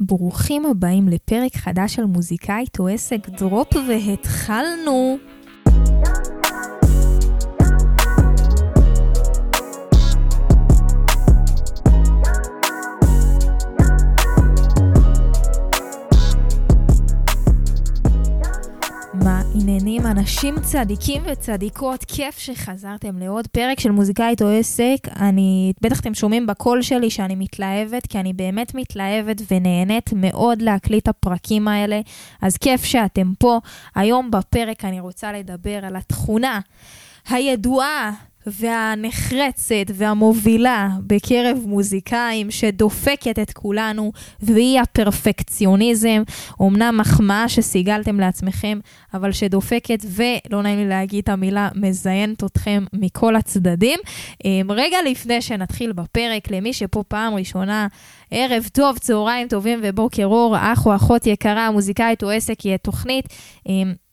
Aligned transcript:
ברוכים 0.00 0.66
הבאים 0.66 1.08
לפרק 1.08 1.56
חדש 1.56 1.94
של 1.94 2.04
מוזיקאית 2.04 2.78
או 2.78 2.88
עסק 2.88 3.28
דרופ 3.28 3.68
והתחלנו. 3.88 5.18
אנשים 20.26 20.60
צדיקים 20.60 21.22
וצדיקות, 21.26 22.04
כיף 22.04 22.38
שחזרתם 22.38 23.18
לעוד 23.18 23.46
פרק 23.46 23.80
של 23.80 23.90
מוזיקאית 23.90 24.42
או 24.42 24.48
עסק. 24.48 24.96
אני, 25.20 25.72
בטח 25.80 26.00
אתם 26.00 26.14
שומעים 26.14 26.46
בקול 26.46 26.82
שלי 26.82 27.10
שאני 27.10 27.34
מתלהבת, 27.34 28.06
כי 28.06 28.20
אני 28.20 28.32
באמת 28.32 28.74
מתלהבת 28.74 29.42
ונהנית 29.50 30.10
מאוד 30.12 30.62
להקליט 30.62 31.02
את 31.02 31.08
הפרקים 31.08 31.68
האלה, 31.68 32.00
אז 32.42 32.56
כיף 32.56 32.84
שאתם 32.84 33.32
פה. 33.38 33.58
היום 33.94 34.30
בפרק 34.30 34.84
אני 34.84 35.00
רוצה 35.00 35.32
לדבר 35.32 35.84
על 35.84 35.96
התכונה 35.96 36.60
הידועה 37.28 38.12
והנחרצת 38.46 39.90
והמובילה 39.94 40.88
בקרב 41.00 41.58
מוזיקאים 41.66 42.50
שדופקת 42.50 43.38
את 43.38 43.52
כולנו, 43.52 44.12
והיא 44.40 44.80
הפרפקציוניזם. 44.80 46.22
אמנם 46.62 46.96
מחמאה 47.00 47.48
שסיגלתם 47.48 48.20
לעצמכם, 48.20 48.78
אבל 49.14 49.32
שדופקת, 49.32 49.98
ולא 50.04 50.62
נעים 50.62 50.78
לי 50.78 50.88
להגיד 50.88 51.22
את 51.22 51.28
המילה, 51.28 51.68
מזיינת 51.74 52.44
אתכם 52.44 52.84
מכל 52.92 53.36
הצדדים. 53.36 53.98
אמ, 54.44 54.70
רגע 54.70 54.98
לפני 55.10 55.42
שנתחיל 55.42 55.92
בפרק, 55.92 56.50
למי 56.50 56.72
שפה 56.72 57.02
פעם 57.08 57.34
ראשונה, 57.34 57.86
ערב 58.30 58.68
טוב, 58.72 58.98
צהריים 58.98 59.48
טובים 59.48 59.80
ובוקר 59.82 60.24
אור, 60.24 60.56
אח 60.58 60.86
או 60.86 60.96
אחות 60.96 61.26
יקרה, 61.26 61.70
מוזיקאית 61.70 62.22
או 62.22 62.30
עסק, 62.30 62.60
היא 62.60 62.76
תוכנית. 62.76 63.24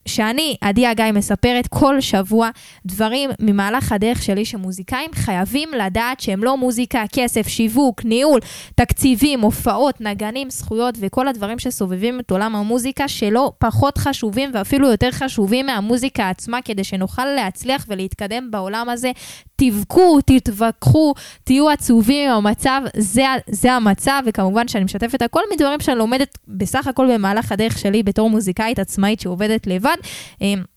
שאני, 0.06 0.56
עדי 0.62 0.88
הגיא, 0.88 1.12
מספרת 1.14 1.68
כל 1.68 2.02
שבוע 2.02 2.50
דברים 2.86 3.30
ממהלך 3.40 3.92
הדרך 3.92 4.24
שלי 4.24 4.46
שמוזיקאים 4.46 5.10
חייבים 5.14 5.70
לדעת 5.74 6.20
שהם 6.20 6.44
לא 6.44 6.58
מוזיקה, 6.58 7.04
כסף, 7.14 7.48
שיווק, 7.48 8.06
ניהול, 8.06 8.40
תקציבים, 8.76 9.42
הופעות, 9.42 10.02
נגנים, 10.02 10.50
זכויות 10.50 10.96
וכל 11.00 11.28
הדברים 11.28 11.60
שסובבים 11.60 12.20
את 12.20 12.32
עולם 12.32 12.56
המוזיקה 12.56 13.08
שלא 13.08 13.52
פחות 13.58 13.98
חשובים 13.98 14.52
ואפילו 14.54 14.92
יותר 14.92 15.12
חשובים 15.12 15.66
מהמוזיקה 15.66 16.30
עצמה 16.30 16.62
כדי 16.62 16.84
שנוכל 16.84 17.26
להצליח 17.26 17.86
ולהתקדם 17.90 18.52
בעולם 18.52 18.90
הזה. 18.90 19.12
תבכו, 19.56 20.20
תתווכחו, 20.26 21.14
תהיו 21.44 21.70
עצובים 21.70 22.30
עם 22.30 22.38
המצב, 22.38 22.82
זה, 22.98 23.24
זה 23.48 23.74
המצב, 23.74 24.22
וכמובן 24.26 24.68
שאני 24.68 24.84
משתפת 24.84 25.22
הכל 25.22 25.42
מדברים 25.54 25.80
שאני 25.80 25.98
לומדת 25.98 26.38
בסך 26.48 26.88
הכל 26.88 27.14
במהלך 27.14 27.52
הדרך 27.52 27.78
שלי 27.80 28.04
בתור 28.04 28.30
מוזיקאית 28.30 28.80
עצמאית 28.80 29.20
שעובדת 29.20 29.68
לבד. 29.68 29.93
אחד. 29.94 30.68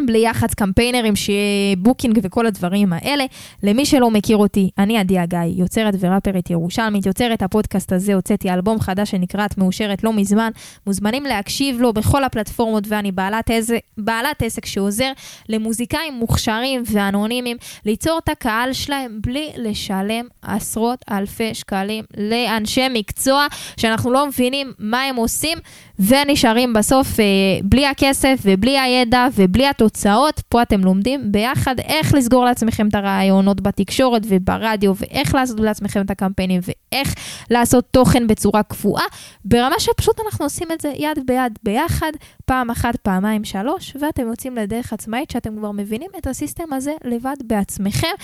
בלי 0.00 0.18
יח"צ 0.18 0.54
קמפיינרים, 0.54 1.16
שיהיה 1.16 1.76
booking 1.78 2.18
וכל 2.22 2.46
הדברים 2.46 2.92
האלה. 2.92 3.24
למי 3.62 3.86
שלא 3.86 4.10
מכיר 4.10 4.36
אותי, 4.36 4.70
אני 4.78 4.98
עדי 4.98 5.18
הגיא, 5.18 5.38
יוצרת 5.44 5.94
וראפרית 6.00 6.50
ירושלמית, 6.50 7.06
יוצרת 7.06 7.42
הפודקאסט 7.42 7.92
הזה, 7.92 8.14
הוצאתי 8.14 8.50
אלבום 8.50 8.80
חדש 8.80 9.10
שנקרא 9.10 9.44
את 9.44 9.58
מאושרת 9.58 10.04
לא 10.04 10.12
מזמן. 10.12 10.50
מוזמנים 10.86 11.24
להקשיב 11.24 11.80
לו 11.80 11.92
בכל 11.92 12.24
הפלטפורמות, 12.24 12.84
ואני 12.88 13.12
בעלת, 13.12 13.50
איזה, 13.50 13.78
בעלת 13.98 14.42
עסק 14.42 14.66
שעוזר 14.66 15.12
למוזיקאים 15.48 16.14
מוכשרים 16.14 16.82
ואנונימיים 16.92 17.56
ליצור 17.86 18.18
את 18.24 18.28
הקהל 18.28 18.72
שלהם 18.72 19.18
בלי 19.26 19.50
לשלם 19.56 20.24
עשרות 20.42 21.04
אלפי 21.10 21.54
שקלים 21.54 22.04
לאנשי 22.16 22.86
מקצוע 22.90 23.46
שאנחנו 23.76 24.10
לא 24.12 24.26
מבינים 24.26 24.72
מה 24.78 25.02
הם 25.02 25.16
עושים 25.16 25.58
ונשארים 25.98 26.72
בסוף 26.72 27.20
אה, 27.20 27.24
בלי 27.62 27.86
הכסף 27.86 28.38
ובלי 28.44 28.78
הידע 28.78 29.26
ובלי 29.34 29.66
התוצאה. 29.66 29.85
תוצאות, 29.86 30.40
פה 30.48 30.62
אתם 30.62 30.80
לומדים 30.84 31.32
ביחד 31.32 31.74
איך 31.78 32.14
לסגור 32.14 32.44
לעצמכם 32.44 32.88
את 32.88 32.94
הרעיונות 32.94 33.60
בתקשורת 33.60 34.22
וברדיו, 34.28 34.92
ואיך 34.96 35.34
לעשות 35.34 35.60
לעצמכם 35.60 36.00
את 36.00 36.10
הקמפיינים, 36.10 36.60
ואיך 36.64 37.14
לעשות 37.50 37.84
תוכן 37.90 38.26
בצורה 38.26 38.62
קבועה, 38.62 39.04
ברמה 39.44 39.74
שפשוט 39.78 40.20
אנחנו 40.26 40.44
עושים 40.44 40.68
את 40.72 40.80
זה 40.80 40.92
יד 40.96 41.18
ביד 41.26 41.58
ביחד, 41.62 42.12
פעם 42.44 42.70
אחת, 42.70 42.96
פעמיים, 42.96 43.44
שלוש, 43.44 43.96
ואתם 44.00 44.26
יוצאים 44.26 44.56
לדרך 44.56 44.92
עצמאית 44.92 45.30
שאתם 45.30 45.56
כבר 45.56 45.70
מבינים 45.70 46.10
את 46.18 46.26
הסיסטם 46.26 46.72
הזה 46.72 46.92
לבד 47.04 47.36
בעצמכם. 47.44 48.14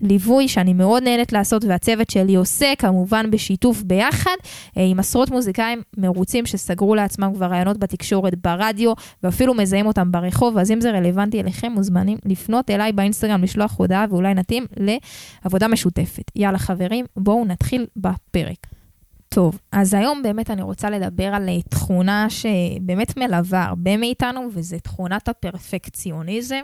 ליווי 0.00 0.48
שאני 0.48 0.72
מאוד 0.72 1.02
נהנית 1.02 1.32
לעשות 1.32 1.64
והצוות 1.64 2.10
שלי 2.10 2.34
עושה, 2.34 2.72
כמובן 2.78 3.30
בשיתוף 3.30 3.82
ביחד, 3.82 4.36
אה, 4.76 4.82
עם 4.82 4.98
עשרות 4.98 5.30
מוזיקאים 5.30 5.82
מרוצים 5.96 6.46
שסגרו 6.46 6.94
לעצמם 6.94 7.32
כבר 7.34 7.46
רעיונות 7.46 7.78
בתקשורת, 7.78 8.34
ברדיו, 8.34 8.92
ואפילו 9.22 9.54
מזהים 9.54 9.86
אותם 9.86 10.12
ברחוב, 10.12 10.58
אז 10.58 10.70
אם 10.70 10.80
זה 10.80 10.90
רלוונטי 10.90 11.40
אליכם, 11.40 11.72
מוזמנים 11.72 12.18
לפנות 12.24 12.70
אליי 12.70 12.92
באינסטגרם, 12.92 13.42
לשלוח 13.42 13.74
הודעה 13.78 14.06
ואולי 14.10 14.34
נתאים 14.34 14.66
לעבודה 14.76 15.68
משותפת. 15.68 16.30
יאללה 16.36 16.58
חברים, 16.58 17.04
בואו 17.16 17.44
נתחיל 17.44 17.86
בפרק. 17.96 18.66
טוב, 19.28 19.58
אז 19.72 19.94
היום 19.94 20.22
באמת 20.22 20.50
אני 20.50 20.62
רוצה 20.62 20.90
לדבר 20.90 21.24
על 21.34 21.48
אה, 21.48 21.62
תכונה 21.62 22.26
שבאמת 22.30 23.16
מלווה 23.16 23.64
הרבה 23.64 23.96
מאיתנו, 23.96 24.48
וזה 24.52 24.78
תכונת 24.78 25.28
הפרפקציוניזם. 25.28 26.60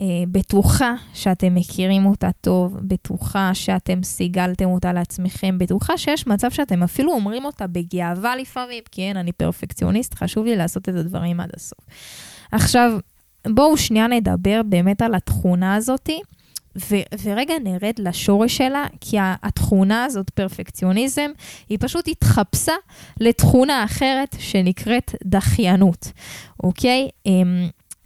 אה, 0.00 0.06
בטוחה 0.28 0.94
שאתם 1.14 1.54
מכירים 1.54 2.06
אותה 2.06 2.28
טוב, 2.40 2.76
בטוחה 2.82 3.50
שאתם 3.54 4.02
סיגלתם 4.02 4.64
אותה 4.64 4.92
לעצמכם, 4.92 5.58
בטוחה 5.58 5.98
שיש 5.98 6.26
מצב 6.26 6.50
שאתם 6.50 6.82
אפילו 6.82 7.12
אומרים 7.12 7.44
אותה 7.44 7.66
בגאווה 7.66 8.36
לפעמים, 8.36 8.82
כי 8.90 9.02
כן, 9.02 9.16
אני 9.16 9.32
פרפקציוניסט, 9.32 10.14
חשוב 10.14 10.46
לי 10.46 10.56
לעשות 10.56 10.88
את 10.88 10.94
הדברים 10.94 11.40
עד 11.40 11.50
הסוף. 11.56 11.78
עכשיו, 12.52 12.98
בואו 13.48 13.76
שנייה 13.76 14.06
נדבר 14.06 14.60
באמת 14.64 15.02
על 15.02 15.14
התכונה 15.14 15.74
הזאתי. 15.74 16.20
ורגע 17.22 17.54
נרד 17.64 17.94
לשורש 17.98 18.56
שלה, 18.56 18.86
כי 19.00 19.16
התכונה 19.20 20.04
הזאת, 20.04 20.30
פרפקציוניזם, 20.30 21.30
היא 21.68 21.78
פשוט 21.80 22.08
התחפשה 22.08 22.72
לתכונה 23.20 23.84
אחרת 23.84 24.36
שנקראת 24.38 25.14
דחיינות, 25.24 26.12
אוקיי? 26.62 27.08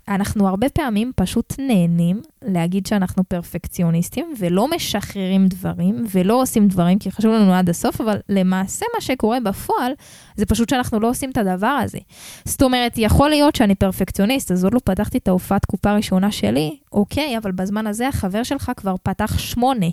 אנחנו 0.09 0.49
הרבה 0.49 0.69
פעמים 0.69 1.13
פשוט 1.17 1.55
נהנים 1.59 2.23
להגיד 2.43 2.87
שאנחנו 2.87 3.25
פרפקציוניסטים 3.25 4.35
ולא 4.39 4.69
משחררים 4.69 5.47
דברים 5.47 6.05
ולא 6.11 6.43
עושים 6.43 6.69
דברים 6.69 6.99
כי 6.99 7.11
חשוב 7.11 7.33
לנו 7.33 7.55
עד 7.55 7.71
הסוף, 7.71 8.01
אבל 8.01 8.17
למעשה 8.29 8.87
מה 8.95 9.01
שקורה 9.01 9.41
בפועל 9.41 9.93
זה 10.37 10.47
פשוט 10.47 10.69
שאנחנו 10.69 11.01
לא 11.01 11.09
עושים 11.09 11.31
את 11.31 11.37
הדבר 11.37 11.67
הזה. 11.67 11.99
זאת 12.45 12.63
אומרת, 12.63 12.93
יכול 12.97 13.31
להיות 13.31 13.57
שאני 13.57 13.75
פרפקציוניסט, 13.75 14.53
אז 14.53 14.65
עוד 14.65 14.75
לא 14.75 14.81
פתחתי 14.85 15.19
את 15.19 15.29
ההופעת 15.29 15.65
קופה 15.65 15.91
הראשונה 15.91 16.33
שלי, 16.33 16.77
אוקיי, 16.93 17.39
אבל 17.39 17.53
בזמן 17.53 17.87
הזה 17.87 18.09
החבר 18.09 18.43
שלך 18.43 18.73
כבר 18.77 18.95
פתח 19.03 19.39
שמונה. 19.39 19.87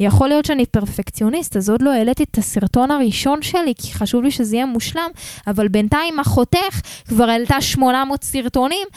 יכול 0.00 0.28
להיות 0.28 0.44
שאני 0.44 0.66
פרפקציוניסט, 0.66 1.56
אז 1.56 1.70
עוד 1.70 1.82
לא 1.82 1.92
העליתי 1.92 2.22
את 2.22 2.38
הסרטון 2.38 2.90
הראשון 2.90 3.42
שלי, 3.42 3.72
כי 3.78 3.94
חשוב 3.94 4.24
לי 4.24 4.30
שזה 4.30 4.56
יהיה 4.56 4.66
מושלם, 4.66 5.10
אבל 5.46 5.68
בינתיים 5.68 6.18
אחותך 6.18 6.80
כבר 7.08 7.24
העלתה 7.24 7.60
800 7.60 8.24
סרטונים, 8.24 8.88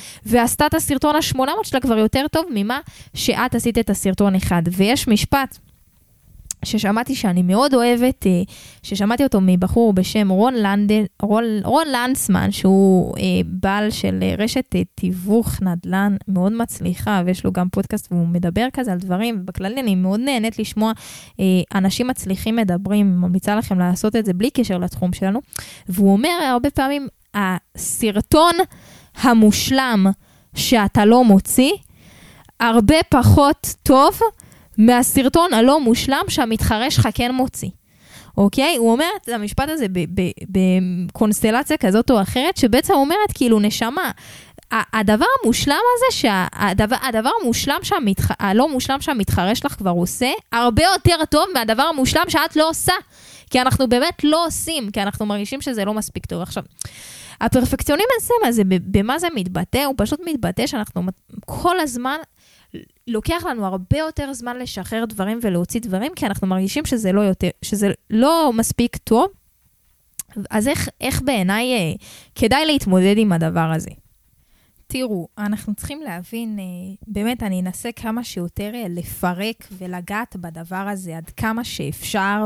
ועשתה 0.59 0.67
את 0.67 0.73
הסרטון 0.73 1.15
ה-800 1.15 1.63
שלה 1.63 1.79
כבר 1.79 1.97
יותר 1.97 2.25
טוב 2.31 2.45
ממה 2.53 2.79
שאת 3.13 3.55
עשית 3.55 3.77
את 3.77 3.89
הסרטון 3.89 4.35
אחד. 4.35 4.61
ויש 4.71 5.07
משפט 5.07 5.57
ששמעתי 6.65 7.15
שאני 7.15 7.41
מאוד 7.41 7.73
אוהבת, 7.73 8.27
אה, 8.27 8.41
ששמעתי 8.83 9.23
אותו 9.23 9.41
מבחור 9.41 9.93
בשם 9.93 10.29
רון, 10.29 10.53
לנדל, 10.53 11.03
רון, 11.21 11.43
רון 11.63 11.87
לנדסמן, 11.87 12.51
שהוא 12.51 13.17
אה, 13.17 13.23
בעל 13.45 13.89
של 13.89 14.19
אה, 14.21 14.35
רשת 14.37 14.75
תיווך 14.95 15.61
נדל"ן 15.61 16.15
מאוד 16.27 16.51
מצליחה, 16.51 17.21
ויש 17.25 17.45
לו 17.45 17.51
גם 17.51 17.69
פודקאסט 17.69 18.11
והוא 18.11 18.27
מדבר 18.27 18.67
כזה 18.73 18.91
על 18.91 18.97
דברים, 18.97 19.37
ובכללי 19.41 19.81
אני 19.81 19.95
מאוד 19.95 20.19
נהנית 20.19 20.59
לשמוע 20.59 20.91
אנשים 21.75 22.07
מצליחים 22.07 22.55
מדברים, 22.55 23.21
ממליצה 23.21 23.55
לכם 23.55 23.79
לעשות 23.79 24.15
את 24.15 24.25
זה 24.25 24.33
בלי 24.33 24.49
קשר 24.49 24.77
לתחום 24.77 25.13
שלנו, 25.13 25.39
והוא 25.89 26.11
אומר 26.13 26.29
הרבה 26.51 26.69
פעמים, 26.69 27.07
הסרטון 27.33 28.53
המושלם 29.21 30.07
שאתה 30.57 31.05
לא 31.05 31.23
מוציא, 31.23 31.71
הרבה 32.59 32.95
פחות 33.09 33.67
טוב 33.83 34.19
מהסרטון 34.77 35.53
הלא 35.53 35.79
מושלם 35.79 36.23
שהמתחרה 36.27 36.91
שלך 36.91 37.07
כן 37.13 37.31
מוציא. 37.31 37.69
אוקיי? 38.37 38.75
הוא 38.75 38.91
אומר 38.91 39.05
את 39.21 39.29
המשפט 39.29 39.69
הזה 39.69 39.85
בקונסטלציה 40.49 41.77
כזאת 41.77 42.11
או 42.11 42.21
אחרת, 42.21 42.57
שבעצם 42.57 42.93
אומרת 42.93 43.31
כאילו, 43.33 43.59
נשמה, 43.59 44.11
הדבר 44.71 45.25
המושלם 45.43 45.79
הזה, 45.95 46.17
שהדבר, 46.17 46.95
הדבר 47.01 47.29
המושלם 47.41 47.79
שהמתח... 47.83 48.31
הלא 48.39 48.69
מושלם 48.69 49.01
שהמתחרה 49.01 49.55
שלך 49.55 49.73
כבר 49.73 49.91
עושה, 49.91 50.31
הרבה 50.51 50.83
יותר 50.83 51.25
טוב 51.29 51.45
מהדבר 51.53 51.83
המושלם 51.83 52.23
שאת 52.29 52.55
לא 52.55 52.69
עושה. 52.69 52.93
כי 53.49 53.61
אנחנו 53.61 53.89
באמת 53.89 54.23
לא 54.23 54.45
עושים, 54.45 54.91
כי 54.91 55.01
אנחנו 55.01 55.25
מרגישים 55.25 55.61
שזה 55.61 55.85
לא 55.85 55.93
מספיק 55.93 56.25
טוב. 56.25 56.41
עכשיו, 56.41 56.63
הפרפקציוניזם 57.41 58.33
הזה, 58.43 58.61
במה 58.65 59.19
זה 59.19 59.27
מתבטא? 59.35 59.83
הוא 59.85 59.93
פשוט 59.97 60.19
מתבטא 60.25 60.67
שאנחנו 60.67 61.01
כל 61.45 61.79
הזמן 61.79 62.17
לוקח 63.07 63.43
לנו 63.49 63.65
הרבה 63.65 63.97
יותר 63.97 64.33
זמן 64.33 64.59
לשחרר 64.59 65.05
דברים 65.05 65.39
ולהוציא 65.41 65.81
דברים, 65.81 66.11
כי 66.15 66.25
אנחנו 66.25 66.47
מרגישים 66.47 66.85
שזה 66.85 67.11
לא, 67.11 67.21
יותר, 67.21 67.49
שזה 67.61 67.91
לא 68.09 68.51
מספיק 68.53 68.97
טוב, 68.97 69.27
אז 70.49 70.67
איך, 70.67 70.89
איך 71.01 71.21
בעיניי 71.21 71.73
אה, 71.73 71.93
כדאי 72.35 72.65
להתמודד 72.65 73.15
עם 73.17 73.31
הדבר 73.31 73.71
הזה? 73.75 73.89
תראו, 74.87 75.27
אנחנו 75.37 75.75
צריכים 75.75 76.01
להבין, 76.01 76.59
אה, 76.59 76.65
באמת, 77.07 77.43
אני 77.43 77.61
אנסה 77.61 77.91
כמה 77.91 78.23
שיותר 78.23 78.71
אה, 78.75 78.85
לפרק 78.89 79.67
ולגעת 79.77 80.35
בדבר 80.35 80.75
הזה 80.75 81.17
עד 81.17 81.29
כמה 81.29 81.63
שאפשר, 81.63 82.45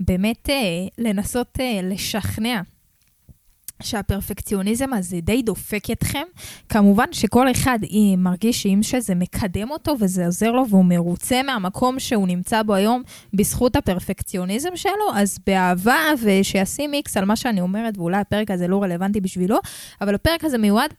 ובאמת 0.00 0.50
אה, 0.50 0.54
לנסות 0.98 1.58
לשכנע 1.82 2.60
שהפרפקציוניזם 3.82 4.92
הזה 4.92 5.20
די 5.20 5.42
דופק 5.42 5.90
אתכם. 5.92 6.22
כמובן 6.68 7.04
שכל 7.12 7.50
אחד 7.50 7.78
מרגיש 8.18 8.62
שאם 8.62 8.78
שזה 8.82 9.14
מקדם 9.14 9.70
אותו 9.70 9.94
וזה 10.00 10.26
עוזר 10.26 10.52
לו 10.52 10.68
והוא 10.68 10.84
מרוצה 10.84 11.42
מהמקום 11.42 11.98
שהוא 11.98 12.26
נמצא 12.28 12.62
בו 12.62 12.74
היום 12.74 13.02
בזכות 13.34 13.76
הפרפקציוניזם 13.76 14.76
שלו, 14.76 15.14
אז 15.14 15.38
באהבה 15.46 15.98
ושישים 16.22 16.90
מיקס 16.90 17.16
על 17.16 17.24
מה 17.24 17.36
שאני 17.36 17.60
אומרת, 17.60 17.98
ואולי 17.98 18.16
הפרק 18.16 18.50
הזה 18.50 18.68
לא 18.68 18.82
רלוונטי 18.82 19.20
בשבילו, 19.20 19.58
אבל 20.00 20.14
הפרק 20.14 20.44
הזה 20.44 20.58
מיועד 20.58 20.94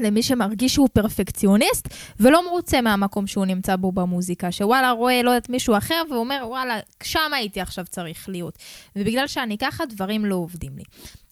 למי 0.00 0.22
שמרגיש 0.22 0.74
שהוא 0.74 0.88
פרפקציוניסט 0.92 1.88
ולא 2.20 2.46
מרוצה 2.46 2.80
מהמקום 2.80 3.26
שהוא 3.26 3.46
נמצא 3.46 3.76
בו 3.76 3.92
במוזיקה, 3.92 4.52
שוואלה 4.52 4.90
רואה, 4.90 5.22
לא 5.22 5.30
יודעת, 5.30 5.48
מישהו 5.48 5.76
אחר 5.76 6.02
ואומר, 6.10 6.44
וואלה, 6.48 6.78
שם 7.02 7.34
הייתי 7.34 7.60
עכשיו 7.60 7.84
צריך 7.84 8.28
להיות. 8.28 8.58
ובגלל 8.96 9.26
שאני 9.26 9.58
ככה, 9.58 9.86
דברים 9.86 10.24
לא 10.24 10.34
עובדים 10.34 10.76
לי. 10.76 10.84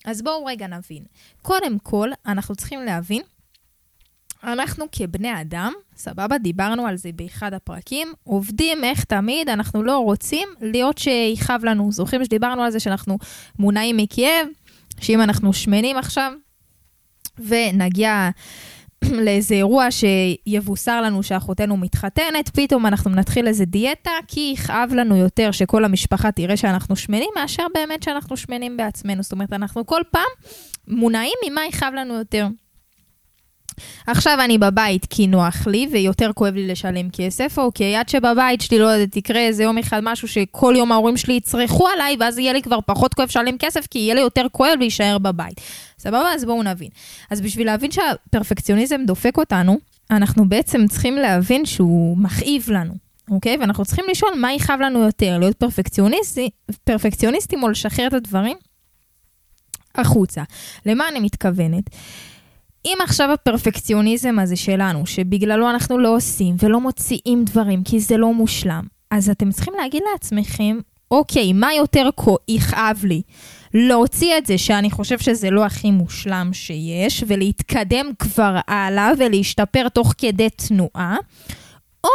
אז 0.04 0.22
בואו 0.22 0.44
רגע 0.44 0.66
נבין. 0.66 1.04
קודם 1.42 1.78
כל, 1.78 2.10
אנחנו 2.26 2.56
צריכים 2.56 2.84
להבין, 2.84 3.22
אנחנו 4.44 4.84
כבני 4.92 5.40
אדם, 5.40 5.72
סבבה, 5.96 6.38
דיברנו 6.38 6.86
על 6.86 6.96
זה 6.96 7.10
באחד 7.14 7.54
הפרקים, 7.54 8.12
עובדים 8.24 8.84
איך 8.84 9.04
תמיד, 9.04 9.48
אנחנו 9.48 9.82
לא 9.82 9.98
רוצים 9.98 10.48
להיות 10.60 10.98
שיכאב 10.98 11.64
לנו. 11.64 11.92
זוכרים 11.92 12.24
שדיברנו 12.24 12.62
על 12.62 12.70
זה 12.70 12.80
שאנחנו 12.80 13.18
מונעים 13.58 13.96
מכאב, 13.96 14.46
שאם 15.00 15.20
אנחנו 15.20 15.52
שמנים 15.52 15.96
עכשיו, 15.96 16.32
ונגיע 17.46 18.30
לאיזה 19.04 19.54
אירוע 19.54 19.88
שיבוסר 19.90 21.00
לנו 21.02 21.22
שאחותנו 21.22 21.76
מתחתנת, 21.76 22.48
פתאום 22.54 22.86
אנחנו 22.86 23.10
נתחיל 23.10 23.48
איזה 23.48 23.64
דיאטה, 23.64 24.10
כי 24.28 24.50
יכאב 24.54 24.92
לנו 24.94 25.16
יותר 25.16 25.50
שכל 25.50 25.84
המשפחה 25.84 26.32
תראה 26.32 26.56
שאנחנו 26.56 26.96
שמנים, 26.96 27.28
מאשר 27.36 27.66
באמת 27.74 28.02
שאנחנו 28.02 28.36
שמנים 28.36 28.76
בעצמנו. 28.76 29.22
זאת 29.22 29.32
אומרת, 29.32 29.52
אנחנו 29.52 29.86
כל 29.86 30.00
פעם 30.10 30.22
מונעים 30.88 31.34
ממה 31.46 31.60
יכאב 31.68 31.92
לנו 31.94 32.14
יותר. 32.14 32.46
עכשיו 34.06 34.38
אני 34.44 34.58
בבית 34.58 35.06
כי 35.10 35.26
נוח 35.26 35.66
לי 35.66 35.88
ויותר 35.92 36.30
כואב 36.34 36.54
לי 36.54 36.66
לשלם 36.66 37.10
כסף, 37.12 37.58
אוקיי, 37.58 37.96
עד 37.96 38.08
שבבית 38.08 38.60
שלי, 38.60 38.78
לא 38.78 38.86
יודעת, 38.86 39.12
תקרה 39.12 39.40
איזה 39.40 39.62
יום 39.62 39.78
אחד 39.78 40.00
משהו 40.04 40.28
שכל 40.28 40.74
יום 40.76 40.92
ההורים 40.92 41.16
שלי 41.16 41.34
יצרכו 41.34 41.88
עליי, 41.88 42.16
ואז 42.20 42.38
יהיה 42.38 42.52
לי 42.52 42.62
כבר 42.62 42.78
פחות 42.86 43.14
כואב 43.14 43.28
לשלם 43.28 43.58
כסף, 43.58 43.86
כי 43.86 43.98
יהיה 43.98 44.14
לי 44.14 44.20
יותר 44.20 44.46
כואב 44.52 44.74
להישאר 44.78 45.18
בבית. 45.18 45.60
סבבה? 45.98 46.32
אז 46.34 46.44
בואו 46.44 46.62
נבין. 46.62 46.88
אז 47.30 47.40
בשביל 47.40 47.66
להבין 47.66 47.90
שהפרפקציוניזם 47.90 49.00
דופק 49.06 49.36
אותנו, 49.36 49.78
אנחנו 50.10 50.48
בעצם 50.48 50.86
צריכים 50.88 51.16
להבין 51.16 51.66
שהוא 51.66 52.18
מכאיב 52.18 52.70
לנו. 52.70 53.08
אוקיי? 53.30 53.56
ואנחנו 53.60 53.84
צריכים 53.84 54.04
לשאול 54.10 54.32
מה 54.36 54.52
יכאב 54.52 54.80
לנו 54.80 54.98
יותר, 54.98 55.38
להיות 55.38 55.56
פרפקציוניסטי, 55.56 56.50
פרפקציוניסטים 56.84 57.62
או 57.62 57.68
לשחרר 57.68 58.06
את 58.06 58.12
הדברים 58.12 58.56
החוצה. 59.94 60.42
למה 60.86 61.08
אני 61.08 61.20
מתכוונת? 61.20 61.84
אם 62.88 62.98
עכשיו 63.02 63.32
הפרפקציוניזם 63.32 64.38
הזה 64.38 64.56
שלנו, 64.56 65.06
שבגללו 65.06 65.70
אנחנו 65.70 65.98
לא 65.98 66.16
עושים 66.16 66.56
ולא 66.58 66.80
מוציאים 66.80 67.44
דברים 67.44 67.82
כי 67.84 68.00
זה 68.00 68.16
לא 68.16 68.34
מושלם, 68.34 68.84
אז 69.10 69.30
אתם 69.30 69.50
צריכים 69.50 69.74
להגיד 69.76 70.02
לעצמכם, 70.12 70.78
אוקיי, 71.10 71.52
מה 71.52 71.74
יותר 71.74 72.08
יכאב 72.48 73.04
לי? 73.04 73.22
להוציא 73.74 74.38
את 74.38 74.46
זה 74.46 74.58
שאני 74.58 74.90
חושב 74.90 75.18
שזה 75.18 75.50
לא 75.50 75.64
הכי 75.64 75.90
מושלם 75.90 76.50
שיש, 76.52 77.24
ולהתקדם 77.26 78.06
כבר 78.18 78.56
הלאה 78.68 79.10
ולהשתפר 79.18 79.88
תוך 79.88 80.14
כדי 80.18 80.48
תנועה, 80.50 81.16
או 82.04 82.10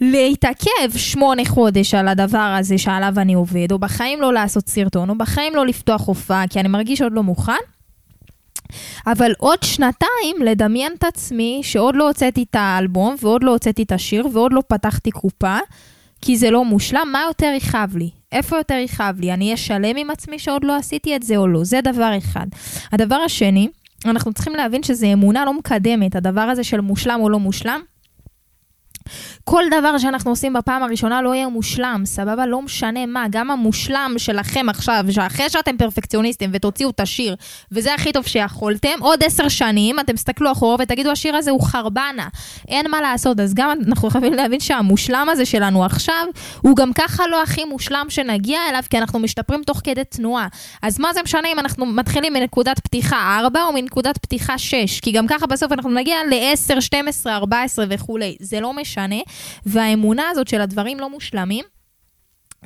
להתעכב 0.00 0.96
שמונה 0.96 1.44
חודש 1.44 1.94
על 1.94 2.08
הדבר 2.08 2.56
הזה 2.58 2.78
שעליו 2.78 3.12
אני 3.16 3.34
עובד, 3.34 3.72
או 3.72 3.78
בחיים 3.78 4.20
לא 4.20 4.32
לעשות 4.32 4.68
סרטון, 4.68 5.10
או 5.10 5.18
בחיים 5.18 5.54
לא 5.54 5.66
לפתוח 5.66 6.06
הופעה, 6.06 6.44
כי 6.50 6.60
אני 6.60 6.68
מרגיש 6.68 7.02
עוד 7.02 7.12
לא 7.12 7.22
מוכן. 7.22 7.52
אבל 9.06 9.32
עוד 9.38 9.62
שנתיים 9.62 10.36
לדמיין 10.44 10.92
את 10.98 11.04
עצמי 11.04 11.60
שעוד 11.62 11.96
לא 11.96 12.08
הוצאתי 12.08 12.44
את 12.50 12.54
האלבום, 12.54 13.14
ועוד 13.20 13.44
לא 13.44 13.50
הוצאתי 13.50 13.82
את 13.82 13.92
השיר, 13.92 14.26
ועוד 14.32 14.52
לא 14.52 14.62
פתחתי 14.68 15.10
קופה, 15.10 15.58
כי 16.22 16.36
זה 16.36 16.50
לא 16.50 16.64
מושלם, 16.64 17.08
מה 17.12 17.22
יותר 17.28 17.52
יכאב 17.56 17.96
לי? 17.96 18.10
איפה 18.32 18.56
יותר 18.56 18.74
יכאב 18.74 19.20
לי? 19.20 19.32
אני 19.32 19.44
אהיה 19.44 19.56
שלם 19.56 19.96
עם 19.96 20.10
עצמי 20.10 20.38
שעוד 20.38 20.64
לא 20.64 20.76
עשיתי 20.76 21.16
את 21.16 21.22
זה 21.22 21.36
או 21.36 21.48
לא? 21.48 21.64
זה 21.64 21.80
דבר 21.80 22.18
אחד. 22.18 22.46
הדבר 22.92 23.16
השני, 23.16 23.68
אנחנו 24.04 24.32
צריכים 24.32 24.54
להבין 24.54 24.82
שזו 24.82 25.06
אמונה 25.12 25.44
לא 25.44 25.54
מקדמת, 25.54 26.16
הדבר 26.16 26.40
הזה 26.40 26.64
של 26.64 26.80
מושלם 26.80 27.20
או 27.20 27.28
לא 27.28 27.38
מושלם. 27.38 27.80
כל 29.44 29.64
דבר 29.78 29.98
שאנחנו 29.98 30.30
עושים 30.30 30.52
בפעם 30.52 30.82
הראשונה 30.82 31.22
לא 31.22 31.34
יהיה 31.34 31.48
מושלם, 31.48 32.02
סבבה? 32.04 32.46
לא 32.46 32.62
משנה 32.62 33.06
מה, 33.06 33.26
גם 33.30 33.50
המושלם 33.50 34.14
שלכם 34.18 34.68
עכשיו, 34.68 35.04
שאחרי 35.10 35.50
שאתם 35.50 35.76
פרפקציוניסטים 35.76 36.50
ותוציאו 36.52 36.90
את 36.90 37.00
השיר, 37.00 37.36
וזה 37.72 37.94
הכי 37.94 38.12
טוב 38.12 38.26
שיכולתם, 38.26 38.98
עוד 39.00 39.22
עשר 39.24 39.48
שנים 39.48 40.00
אתם 40.00 40.12
תסתכלו 40.12 40.52
אחורה 40.52 40.76
ותגידו, 40.78 41.10
השיר 41.10 41.36
הזה 41.36 41.50
הוא 41.50 41.62
חרבנה, 41.62 42.28
אין 42.68 42.90
מה 42.90 43.00
לעשות. 43.00 43.40
אז 43.40 43.54
גם 43.54 43.70
אנחנו 43.86 44.10
חייבים 44.10 44.32
להבין 44.32 44.60
שהמושלם 44.60 45.28
הזה 45.32 45.44
שלנו 45.44 45.84
עכשיו, 45.84 46.26
הוא 46.60 46.76
גם 46.76 46.92
ככה 46.92 47.26
לא 47.26 47.42
הכי 47.42 47.64
מושלם 47.64 48.06
שנגיע 48.08 48.60
אליו, 48.70 48.82
כי 48.90 48.98
אנחנו 48.98 49.18
משתפרים 49.18 49.62
תוך 49.62 49.80
כדי 49.84 50.04
תנועה. 50.04 50.48
אז 50.82 50.98
מה 50.98 51.12
זה 51.14 51.20
משנה 51.22 51.48
אם 51.52 51.58
אנחנו 51.58 51.86
מתחילים 51.86 52.32
מנקודת 52.32 52.78
פתיחה 52.78 53.38
4 53.40 53.62
או 53.62 53.72
מנקודת 53.72 54.18
פתיחה 54.18 54.58
6? 54.58 55.00
כי 55.00 55.12
גם 55.12 55.26
ככה 55.26 55.46
בסוף 55.46 55.72
אנחנו 55.72 55.90
נגיע 55.90 56.16
ל-10, 56.30 56.80
12, 56.80 57.36
14 57.36 57.84
וכולי. 57.88 58.36
זה 58.40 58.60
לא 58.60 58.72
משנה. 58.72 58.91
והאמונה 59.66 60.28
הזאת 60.30 60.48
של 60.48 60.60
הדברים 60.60 61.00
לא 61.00 61.10
מושלמים, 61.10 61.64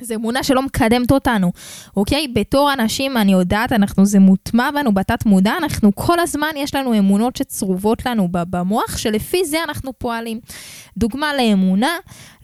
זו 0.01 0.15
אמונה 0.15 0.43
שלא 0.43 0.61
מקדמת 0.61 1.11
אותנו, 1.11 1.51
אוקיי? 1.97 2.27
בתור 2.27 2.73
אנשים, 2.73 3.17
אני 3.17 3.31
יודעת, 3.31 3.71
אנחנו, 3.71 4.05
זה 4.05 4.19
מוטמע 4.19 4.71
בנו 4.71 4.93
בתת 4.93 5.25
מודע, 5.25 5.53
אנחנו 5.57 5.95
כל 5.95 6.19
הזמן, 6.19 6.47
יש 6.55 6.75
לנו 6.75 6.97
אמונות 6.97 7.35
שצרובות 7.35 8.05
לנו 8.05 8.27
במוח, 8.31 8.97
שלפי 8.97 9.45
זה 9.45 9.57
אנחנו 9.63 9.93
פועלים. 9.93 10.39
דוגמה 10.97 11.33
לאמונה, 11.35 11.95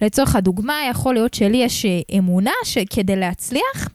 לצורך 0.02 0.36
הדוגמה, 0.36 0.74
יכול 0.90 1.14
להיות 1.14 1.34
שלי 1.34 1.58
יש 1.58 1.86
אה, 1.86 2.18
אמונה 2.18 2.52
שכדי 2.64 3.16
להצליח, 3.16 3.90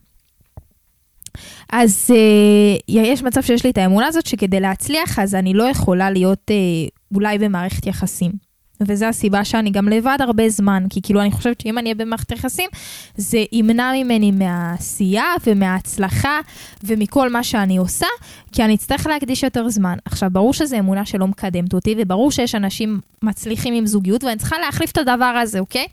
אז 1.72 2.10
uh, 2.10 2.82
יש 2.88 3.22
מצב 3.22 3.42
שיש 3.42 3.64
לי 3.64 3.70
את 3.70 3.78
האמונה 3.78 4.06
הזאת 4.06 4.26
שכדי 4.26 4.60
להצליח, 4.60 5.18
אז 5.18 5.34
אני 5.34 5.54
לא 5.54 5.64
יכולה 5.64 6.10
להיות 6.10 6.50
uh, 6.50 7.14
אולי 7.14 7.38
במערכת 7.38 7.86
יחסים. 7.86 8.47
וזו 8.80 9.06
הסיבה 9.06 9.44
שאני 9.44 9.70
גם 9.70 9.88
לבד 9.88 10.18
הרבה 10.20 10.48
זמן, 10.48 10.84
כי 10.90 11.02
כאילו 11.02 11.20
אני 11.20 11.32
חושבת 11.32 11.60
שאם 11.60 11.78
אני 11.78 11.84
אהיה 11.84 11.94
במערכת 11.94 12.32
יחסים, 12.32 12.70
זה 13.16 13.44
ימנע 13.52 13.92
ממני 13.96 14.30
מהעשייה 14.30 15.24
ומההצלחה 15.46 16.40
ומכל 16.84 17.30
מה 17.30 17.44
שאני 17.44 17.76
עושה, 17.76 18.06
כי 18.52 18.64
אני 18.64 18.74
אצטרך 18.74 19.06
להקדיש 19.06 19.42
יותר 19.42 19.68
זמן. 19.68 19.96
עכשיו, 20.04 20.28
ברור 20.32 20.52
שזו 20.52 20.78
אמונה 20.78 21.06
שלא 21.06 21.26
מקדמת 21.26 21.74
אותי, 21.74 21.94
וברור 21.98 22.30
שיש 22.30 22.54
אנשים 22.54 23.00
מצליחים 23.22 23.74
עם 23.74 23.86
זוגיות, 23.86 24.24
ואני 24.24 24.36
צריכה 24.36 24.56
להחליף 24.58 24.90
את 24.90 24.98
הדבר 24.98 25.24
הזה, 25.24 25.58
אוקיי? 25.58 25.86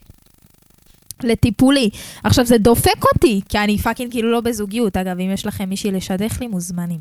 לטיפולי. 1.22 1.90
עכשיו, 2.24 2.44
זה 2.44 2.58
דופק 2.58 3.04
אותי, 3.14 3.40
כי 3.48 3.58
אני 3.58 3.78
fucking 3.78 4.10
כאילו 4.10 4.32
לא 4.32 4.40
בזוגיות. 4.40 4.96
אגב, 4.96 5.20
אם 5.20 5.30
יש 5.34 5.46
לכם 5.46 5.68
מישהי 5.68 5.90
לשדך 5.90 6.40
לי, 6.40 6.46
מוזמנים. 6.46 7.00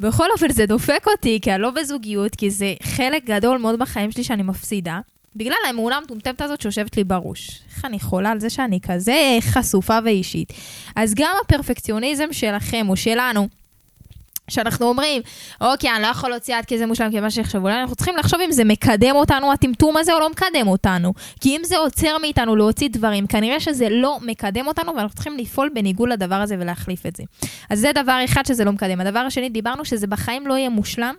בכל 0.00 0.26
אופן, 0.32 0.52
זה 0.52 0.66
דופק 0.66 1.06
אותי, 1.06 1.38
כי 1.42 1.52
אני 1.52 1.62
לא 1.62 1.70
בזוגיות, 1.70 2.34
כי 2.34 2.50
זה 2.50 2.74
חלק 2.82 3.24
גדול 3.24 3.58
מאוד 3.58 3.78
בחיים 3.78 4.12
שלי 4.12 4.24
שאני 4.24 4.42
מפסידה. 4.42 5.00
בגלל 5.36 5.56
האמונה 5.66 5.96
המטומטמת 5.96 6.40
הזאת 6.40 6.60
שיושבת 6.60 6.96
לי 6.96 7.04
בראש. 7.04 7.62
איך 7.76 7.84
אני 7.84 8.00
חולה 8.00 8.30
על 8.30 8.40
זה 8.40 8.50
שאני 8.50 8.80
כזה 8.80 9.38
חשופה 9.40 9.98
ואישית. 10.04 10.52
אז 10.96 11.14
גם 11.14 11.36
הפרפקציוניזם 11.44 12.32
שלכם 12.32 12.86
או 12.88 12.96
שלנו, 12.96 13.48
שאנחנו 14.48 14.86
אומרים, 14.86 15.22
אוקיי, 15.60 15.90
אני 15.90 16.02
לא 16.02 16.06
יכול 16.06 16.30
להוציא 16.30 16.56
עד 16.56 16.64
כזה 16.64 16.86
מושלם 16.86 17.12
כמה 17.12 17.30
שיחשבו, 17.30 17.68
אנחנו 17.68 17.94
צריכים 17.94 18.16
לחשוב 18.16 18.40
אם 18.40 18.52
זה 18.52 18.64
מקדם 18.64 19.16
אותנו, 19.16 19.52
הטמטום 19.52 19.96
הזה, 19.96 20.14
או 20.14 20.20
לא 20.20 20.30
מקדם 20.30 20.68
אותנו. 20.68 21.12
כי 21.40 21.56
אם 21.56 21.60
זה 21.64 21.78
עוצר 21.78 22.18
מאיתנו 22.20 22.56
להוציא 22.56 22.88
דברים, 22.92 23.26
כנראה 23.26 23.60
שזה 23.60 23.88
לא 23.90 24.18
מקדם 24.22 24.66
אותנו, 24.66 24.94
ואנחנו 24.96 25.14
צריכים 25.14 25.36
לפעול 25.38 25.70
בניגוד 25.74 26.08
לדבר 26.08 26.34
הזה 26.34 26.56
ולהחליף 26.58 27.06
את 27.06 27.16
זה. 27.16 27.22
אז 27.70 27.80
זה 27.80 27.92
דבר 27.94 28.20
אחד 28.24 28.46
שזה 28.46 28.64
לא 28.64 28.72
מקדם. 28.72 29.00
הדבר 29.00 29.18
השני, 29.18 29.48
דיברנו 29.48 29.84
שזה 29.84 30.06
בחיים 30.06 30.46
לא 30.46 30.54
יהיה 30.54 30.68
מושלם, 30.68 31.14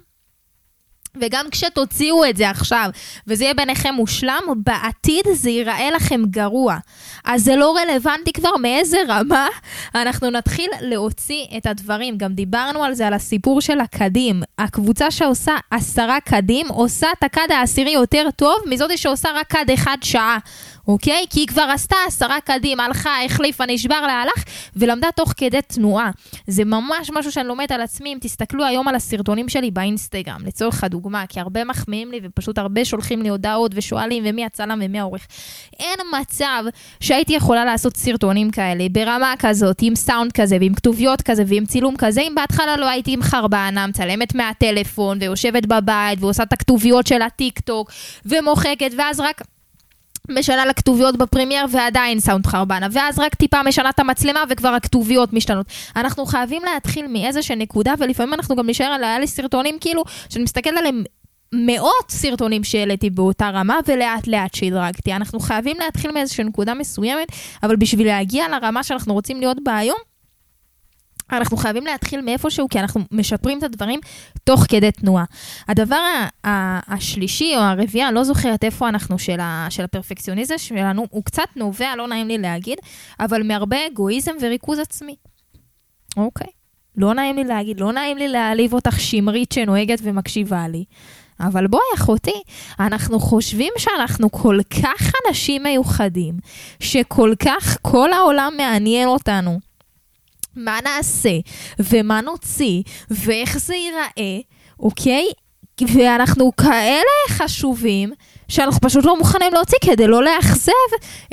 וגם 1.22 1.46
כשתוציאו 1.52 2.26
את 2.30 2.38
זה 2.38 2.50
עכשיו, 2.50 2.90
וזה 3.28 3.44
יהיה 3.44 3.54
ביניכם 3.54 3.94
מושלם, 3.94 4.42
בעתיד 4.58 5.26
זה 5.34 5.50
ייראה 5.50 5.92
לכם 5.92 6.22
גרוע. 6.30 6.78
אז 7.26 7.44
זה 7.44 7.56
לא 7.56 7.76
רלוונטי 7.78 8.34
כבר 8.34 8.58
מאיזה 8.62 8.98
רמה 9.08 9.48
אנחנו 9.96 10.30
נתחיל 10.30 10.70
להוציא 10.82 11.46
את 11.58 11.66
הדברים. 11.66 12.18
גם 12.18 12.34
דיברנו 12.34 12.84
על 12.84 12.94
זה, 12.94 13.08
על 13.08 13.14
הסיפור 13.14 13.62
של 13.62 13.80
הקדים. 13.80 14.42
הקבוצה 14.58 15.12
שעושה 15.12 15.54
עשרה 15.72 16.20
קדים, 16.20 16.68
עושה 16.70 17.08
את 17.18 17.24
הקד 17.24 17.48
העשירי 17.50 17.92
יותר 17.92 18.28
טוב 18.36 18.56
מזאת 18.66 18.98
שעושה 18.98 19.30
רק 19.36 19.48
קד 19.48 19.66
אחד 19.74 19.98
שעה. 20.02 20.38
אוקיי? 20.88 21.26
כי 21.30 21.40
היא 21.40 21.48
כבר 21.48 21.62
עשתה 21.74 21.96
עשרה 22.08 22.38
קדימה, 22.46 22.86
הלכה, 22.86 23.24
החליפה, 23.26 23.64
נשבר 23.66 24.02
לה, 24.02 24.14
הלך, 24.14 24.44
ולמדה 24.76 25.08
תוך 25.16 25.34
כדי 25.38 25.62
תנועה. 25.62 26.12
זה 26.48 26.66
ממש 26.66 27.12
משהו 27.14 27.32
שאני 27.32 27.48
לומדת 27.48 27.72
על 27.72 27.82
עצמי, 27.82 28.14
אם 28.14 28.18
תסתכלו 28.22 28.66
היום 28.66 28.88
על 28.88 28.96
הסרטונים 28.96 29.50
שלי 29.50 29.72
באינסטגרם, 29.72 30.42
לצורך 30.46 30.84
הדוגמה, 30.84 31.24
כי 31.30 31.40
הרבה 31.40 31.64
מחמיאים 31.64 32.12
לי 32.12 32.20
ופשוט 32.24 32.58
הרבה 32.58 32.86
שולחים 32.86 33.22
לי 33.22 33.30
הודעות 33.30 33.72
ושואלים 33.76 34.24
ומי 34.28 34.46
הצלם 34.46 34.82
ומי 34.86 35.00
העורך. 35.00 35.28
אין 35.80 36.00
מצב 36.20 36.64
שהייתי 37.00 37.34
יכולה 37.34 37.66
לעשות 37.66 37.98
סרטונים 37.98 38.52
כאלה 38.52 38.86
ברמה 38.92 39.34
כזאת, 39.40 39.78
עם 39.82 39.96
סאונד 39.96 40.32
כזה 40.32 40.58
ועם 40.60 40.74
כתוביות 40.74 41.22
כזה 41.22 41.44
ועם 41.48 41.66
צילום 41.66 41.96
כזה, 41.98 42.22
אם 42.22 42.36
בהתחלה 42.36 42.78
לא 42.78 42.90
הייתי 42.90 43.14
עם 43.14 43.24
חרבנה, 43.24 43.88
מצלמת 43.88 44.36
מהטלפון 44.36 45.18
ויושבת 45.22 45.66
בבית 45.66 46.20
ועושה 46.22 46.44
את 46.44 46.54
הכתוביות 46.54 47.08
של 47.08 47.22
הטיק 47.22 47.60
טוק 47.60 47.92
ומוחקת, 48.26 48.92
ואז 48.98 49.20
רק... 49.20 49.42
משנה 50.30 50.66
לכתוביות 50.66 51.18
בפרמייר 51.18 51.66
ועדיין 51.72 52.20
סאונד 52.20 52.46
חרבנה, 52.48 52.88
ואז 52.92 53.20
רק 53.20 53.36
טיפה 53.36 53.64
משנה 53.64 53.90
את 53.90 54.00
המצלמה 54.00 54.44
וכבר 54.50 54.70
הכתוביות 54.70 55.34
משתנות. 55.34 55.66
אנחנו 55.96 56.26
חייבים 56.26 56.62
להתחיל 56.74 57.08
מאיזושהי 57.08 57.56
נקודה, 57.56 57.94
ולפעמים 58.00 58.34
אנחנו 58.34 58.56
גם 58.56 58.70
נשאר 58.70 58.86
על, 58.86 59.04
היה 59.04 59.20
לי 59.20 59.28
סרטונים 59.28 59.78
כאילו, 59.82 60.04
שאני 60.30 60.44
מסתכלת 60.44 60.78
עליהם 60.78 61.04
מאות 61.54 62.10
סרטונים 62.10 62.64
שהעליתי 62.64 63.10
באותה 63.10 63.50
רמה, 63.50 63.80
ולאט 63.88 64.28
לאט 64.28 64.56
שהדרגתי. 64.56 65.14
אנחנו 65.14 65.40
חייבים 65.40 65.78
להתחיל 65.80 66.12
מאיזושהי 66.12 66.44
נקודה 66.44 66.74
מסוימת, 66.74 67.28
אבל 67.64 67.76
בשביל 67.76 68.08
להגיע 68.08 68.46
לרמה 68.48 68.84
שאנחנו 68.84 69.14
רוצים 69.14 69.40
להיות 69.40 69.58
בה 69.64 69.78
היום, 69.78 69.98
אנחנו 71.32 71.58
חייבים 71.58 71.86
להתחיל 71.86 72.22
מאיפשהו, 72.22 72.70
כי 72.70 72.80
אנחנו 72.80 73.02
משפרים 73.12 73.58
את 73.58 73.64
הדברים 73.64 74.00
תוך 74.44 74.66
כדי 74.70 74.92
תנועה. 74.92 75.24
הדבר 75.68 76.02
השלישי 76.88 77.54
או 77.56 77.62
הרביעי, 77.62 78.08
אני 78.08 78.16
לא 78.16 78.24
זוכרת 78.24 78.64
איפה 78.64 78.90
אנחנו 78.90 79.20
של, 79.20 79.40
ה, 79.40 79.68
של 79.70 79.84
הפרפקציוניזם 79.84 80.58
שלנו, 80.58 81.06
הוא 81.10 81.24
קצת 81.24 81.48
נובע, 81.56 81.96
לא 81.96 82.08
נעים 82.08 82.28
לי 82.28 82.38
להגיד, 82.38 82.78
אבל 83.20 83.44
מהרבה 83.44 83.78
אגואיזם 83.88 84.32
וריכוז 84.42 84.80
עצמי. 84.80 85.16
אוקיי. 86.18 86.48
לא 86.98 87.14
נעים 87.14 87.36
לי 87.36 87.44
להגיד, 87.44 87.80
לא 87.80 87.94
נעים 87.94 88.18
לי 88.18 88.28
להעליב 88.28 88.74
אותך 88.74 89.00
שמרית 89.00 89.52
שנוהגת 89.52 90.00
ומקשיבה 90.04 90.68
לי. 90.68 90.84
אבל 91.40 91.68
בואי, 91.68 91.84
אחותי, 91.96 92.42
אנחנו 92.80 93.20
חושבים 93.20 93.74
שאנחנו 93.78 94.32
כל 94.32 94.60
כך 94.70 95.12
אנשים 95.28 95.64
מיוחדים, 95.64 96.38
שכל 96.80 97.34
כך 97.40 97.78
כל 97.82 98.14
העולם 98.14 98.54
מעניין 98.58 99.08
אותנו. 99.08 99.60
מה 100.56 100.80
נעשה, 100.84 101.38
ומה 101.80 102.22
נוציא, 102.22 102.82
ואיך 103.10 103.58
זה 103.58 103.76
ייראה, 103.76 104.40
אוקיי? 104.80 105.26
ואנחנו 105.82 106.56
כאלה 106.56 107.28
חשובים, 107.30 108.12
שאנחנו 108.48 108.82
פשוט 108.82 109.06
לא 109.06 109.18
מוכנים 109.18 109.54
להוציא 109.54 109.78
כדי 109.82 110.08
לא 110.08 110.24
לאכזב 110.24 110.72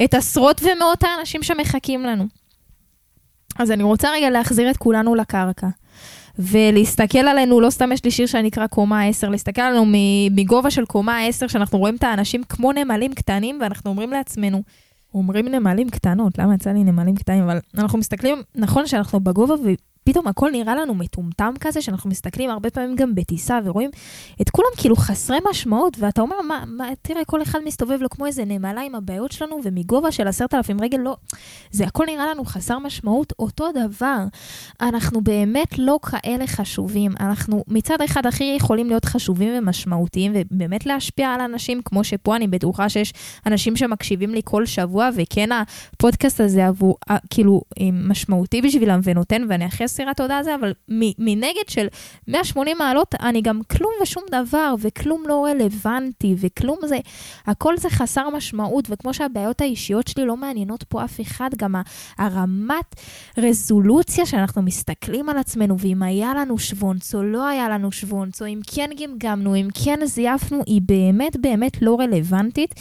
את 0.05 0.15
עשרות 0.15 0.61
ומאות 0.63 1.03
האנשים 1.03 1.43
שמחכים 1.43 2.03
לנו. 2.03 2.27
אז 3.59 3.71
אני 3.71 3.83
רוצה 3.83 4.11
רגע 4.11 4.31
להחזיר 4.31 4.71
את 4.71 4.77
כולנו 4.77 5.15
לקרקע. 5.15 5.67
ולהסתכל 6.39 7.19
עלינו, 7.19 7.61
לא 7.61 7.71
סתם 7.71 7.93
יש 7.93 8.05
לי 8.05 8.11
שיר 8.11 8.27
שנקרא 8.27 8.67
קומה 8.67 9.05
10, 9.05 9.29
להסתכל 9.29 9.63
עלינו 9.63 9.85
מגובה 10.31 10.71
של 10.71 10.85
קומה 10.85 11.27
10, 11.27 11.47
שאנחנו 11.47 11.79
רואים 11.79 11.97
את 11.97 12.05
האנשים 12.05 12.43
כמו 12.49 12.73
נמלים 12.73 13.15
קטנים, 13.15 13.59
ואנחנו 13.61 13.91
אומרים 13.91 14.11
לעצמנו, 14.11 14.63
אומרים 15.15 15.49
נמלים 15.49 15.91
קטנות, 15.91 16.39
למה 16.39 16.55
יצא 16.55 16.71
לי 16.73 16.85
נמלים 16.85 17.17
קטנים? 17.17 17.43
אבל 17.43 17.59
אנחנו 17.79 17.99
מסתכלים, 17.99 18.43
נכון 18.55 18.87
שאנחנו 18.87 19.21
בגובה 19.21 19.55
פתאום 20.05 20.27
הכל 20.27 20.51
נראה 20.51 20.75
לנו 20.75 20.95
מטומטם 20.95 21.55
כזה, 21.61 21.83
שאנחנו 21.83 22.11
מסתכלים 22.11 22.51
הרבה 22.51 22.71
פעמים 22.71 22.97
גם 22.97 23.15
בטיסה 23.15 23.59
ורואים 23.65 23.91
את 24.43 24.51
כולם 24.51 24.69
כאילו 24.77 24.97
חסרי 24.97 25.39
משמעות, 25.51 25.97
ואתה 25.99 26.23
אומר, 26.23 26.37
מה, 26.49 26.65
מה, 26.67 26.89
תראה, 27.03 27.25
כל 27.25 27.43
אחד 27.43 27.59
מסתובב 27.65 27.99
לו 28.01 28.11
כמו 28.11 28.27
איזה 28.27 28.45
נמלה 28.45 28.81
עם 28.81 28.95
הבעיות 28.95 29.33
שלנו, 29.33 29.61
ומגובה 29.65 30.13
של 30.13 30.29
עשרת 30.29 30.55
אלפים 30.55 30.81
רגל, 30.81 30.99
לא, 30.99 31.17
זה 31.71 31.85
הכל 31.85 32.05
נראה 32.07 32.27
לנו 32.27 32.45
חסר 32.45 32.79
משמעות. 32.79 33.33
אותו 33.39 33.69
דבר, 33.73 34.25
אנחנו 34.81 35.21
באמת 35.21 35.79
לא 35.79 35.99
כאלה 36.03 36.47
חשובים. 36.47 37.13
אנחנו 37.21 37.65
מצד 37.69 38.01
אחד 38.05 38.27
הכי 38.27 38.55
יכולים 38.57 38.87
להיות 38.87 39.05
חשובים 39.05 39.53
ומשמעותיים, 39.59 40.33
ובאמת 40.35 40.87
להשפיע 40.87 41.29
על 41.29 41.41
אנשים, 41.41 41.81
כמו 41.85 42.05
שפה 42.05 42.37
אני 42.37 42.49
בטוחה 42.49 42.89
שיש 42.89 43.13
אנשים 43.47 43.77
שמקשיבים 43.77 44.35
לי 44.35 44.41
כל 44.45 44.67
שבוע, 44.67 45.11
וכן 45.15 45.49
הפודקאסט 45.53 46.41
הזה 46.41 46.67
עבור, 46.67 46.97
כאילו, 47.31 47.63
משמעותי 47.93 48.63
בשבילם 48.63 49.01
ונותן, 49.05 49.43
ואני 49.49 49.67
אחרי 49.67 49.89
אסירת 49.93 50.17
תודה 50.17 50.39
הזה, 50.39 50.55
אבל 50.55 50.73
מנגד 51.19 51.69
של 51.69 51.87
180 52.29 52.79
מעלות, 52.79 53.15
אני 53.15 53.43
גם 53.43 53.61
כלום 53.63 53.93
ושום 54.03 54.23
דבר, 54.31 54.75
וכלום 54.79 55.25
לא 55.27 55.45
רלוונטי, 55.45 56.35
וכלום 56.39 56.79
זה, 56.87 56.99
הכל 57.47 57.77
זה 57.77 57.91
חסר 57.91 58.31
משמעות, 58.31 58.85
וכמו 58.91 59.15
שהבעיות 59.15 59.61
האישיות 59.61 60.09
שלי 60.09 60.25
לא 60.25 60.37
מעניינות 60.37 60.83
פה 60.83 61.05
אף 61.05 61.21
אחד, 61.21 61.51
גם 61.57 61.75
הרמת 62.19 62.95
רזולוציה 63.39 64.27
שאנחנו 64.27 64.63
מסתכלים 64.63 65.29
על 65.29 65.39
עצמנו, 65.39 65.79
ואם 65.79 66.03
היה 66.03 66.35
לנו 66.35 66.59
שוונץ 66.59 67.15
או 67.15 67.23
לא 67.23 67.47
היה 67.47 67.69
לנו 67.69 67.93
שוונץ, 67.93 68.43
או 68.43 68.47
אם 68.47 68.61
כן 68.75 68.91
גמגמנו, 69.01 69.57
אם 69.57 69.69
כן 69.85 69.99
זייפנו, 70.05 70.63
היא 70.67 70.81
באמת 70.85 71.37
באמת 71.37 71.83
לא 71.83 72.01
רלוונטית. 72.01 72.75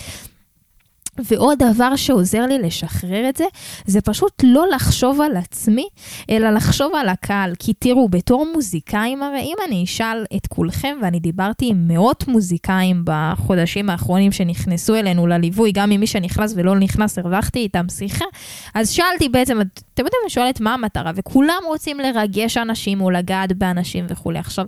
ועוד 1.17 1.57
דבר 1.57 1.95
שעוזר 1.95 2.45
לי 2.45 2.59
לשחרר 2.59 3.29
את 3.29 3.35
זה, 3.35 3.45
זה 3.85 4.01
פשוט 4.01 4.31
לא 4.43 4.65
לחשוב 4.67 5.21
על 5.21 5.37
עצמי, 5.37 5.85
אלא 6.29 6.49
לחשוב 6.49 6.95
על 6.95 7.09
הקהל. 7.09 7.53
כי 7.59 7.73
תראו, 7.73 8.09
בתור 8.09 8.47
מוזיקאים, 8.53 9.23
הרי 9.23 9.39
אם 9.39 9.55
אני 9.67 9.83
אשאל 9.83 10.25
את 10.35 10.47
כולכם, 10.47 10.97
ואני 11.01 11.19
דיברתי 11.19 11.67
עם 11.69 11.87
מאות 11.87 12.27
מוזיקאים 12.27 13.01
בחודשים 13.05 13.89
האחרונים 13.89 14.31
שנכנסו 14.31 14.95
אלינו 14.95 15.27
לליווי, 15.27 15.71
גם 15.71 15.91
עם 15.91 15.99
מי 15.99 16.07
שנכנס 16.07 16.53
ולא 16.55 16.79
נכנס, 16.79 17.17
הרווחתי 17.17 17.59
איתם 17.59 17.89
שיחה, 17.89 18.25
אז 18.73 18.89
שאלתי 18.89 19.29
בעצם, 19.29 19.61
אתם 19.61 20.03
יודעים, 20.05 20.21
אני 20.23 20.29
שואלת 20.29 20.59
מה 20.59 20.73
המטרה, 20.73 21.11
וכולם 21.15 21.61
רוצים 21.65 21.99
לרגש 21.99 22.57
אנשים 22.57 23.01
או 23.01 23.09
לגעת 23.09 23.53
באנשים 23.53 24.05
וכולי. 24.09 24.39
עכשיו, 24.39 24.65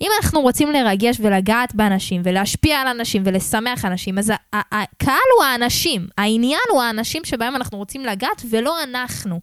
אם 0.00 0.08
אנחנו 0.20 0.40
רוצים 0.40 0.72
לרגש 0.72 1.16
ולגעת 1.20 1.74
באנשים 1.74 2.22
ולהשפיע 2.24 2.78
על 2.80 2.88
אנשים 2.88 3.22
ולשמח 3.26 3.84
אנשים, 3.84 4.18
אז 4.18 4.32
הקהל 4.52 5.28
הוא 5.38 5.44
האנשים. 5.44 5.85
העניין 6.18 6.60
הוא 6.70 6.82
האנשים 6.82 7.24
שבהם 7.24 7.56
אנחנו 7.56 7.78
רוצים 7.78 8.04
לגעת 8.04 8.42
ולא 8.50 8.82
אנחנו, 8.82 9.40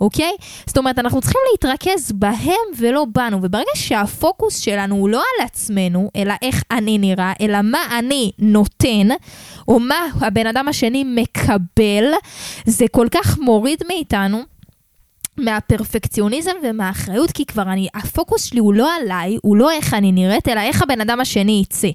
אוקיי? 0.00 0.32
זאת 0.66 0.78
אומרת, 0.78 0.98
אנחנו 0.98 1.20
צריכים 1.20 1.40
להתרכז 1.52 2.12
בהם 2.12 2.66
ולא 2.78 3.06
בנו, 3.14 3.38
וברגע 3.42 3.70
שהפוקוס 3.74 4.58
שלנו 4.58 4.94
הוא 4.94 5.08
לא 5.08 5.18
על 5.18 5.46
עצמנו, 5.46 6.10
אלא 6.16 6.34
איך 6.42 6.62
אני 6.70 6.98
נראה, 6.98 7.32
אלא 7.40 7.58
מה 7.62 7.98
אני 7.98 8.32
נותן, 8.38 9.08
או 9.68 9.80
מה 9.80 10.06
הבן 10.20 10.46
אדם 10.46 10.68
השני 10.68 11.04
מקבל, 11.04 12.04
זה 12.66 12.84
כל 12.90 13.06
כך 13.10 13.38
מוריד 13.38 13.82
מאיתנו. 13.88 14.51
מהפרפקציוניזם 15.36 16.50
ומהאחריות, 16.62 17.30
כי 17.30 17.46
כבר 17.46 17.62
אני, 17.62 17.88
הפוקוס 17.94 18.44
שלי 18.44 18.60
הוא 18.60 18.74
לא 18.74 18.88
עליי, 18.96 19.38
הוא 19.42 19.56
לא 19.56 19.70
איך 19.70 19.94
אני 19.94 20.12
נראית, 20.12 20.48
אלא 20.48 20.60
איך 20.60 20.82
הבן 20.82 21.00
אדם 21.00 21.20
השני 21.20 21.62
יצא. 21.62 21.88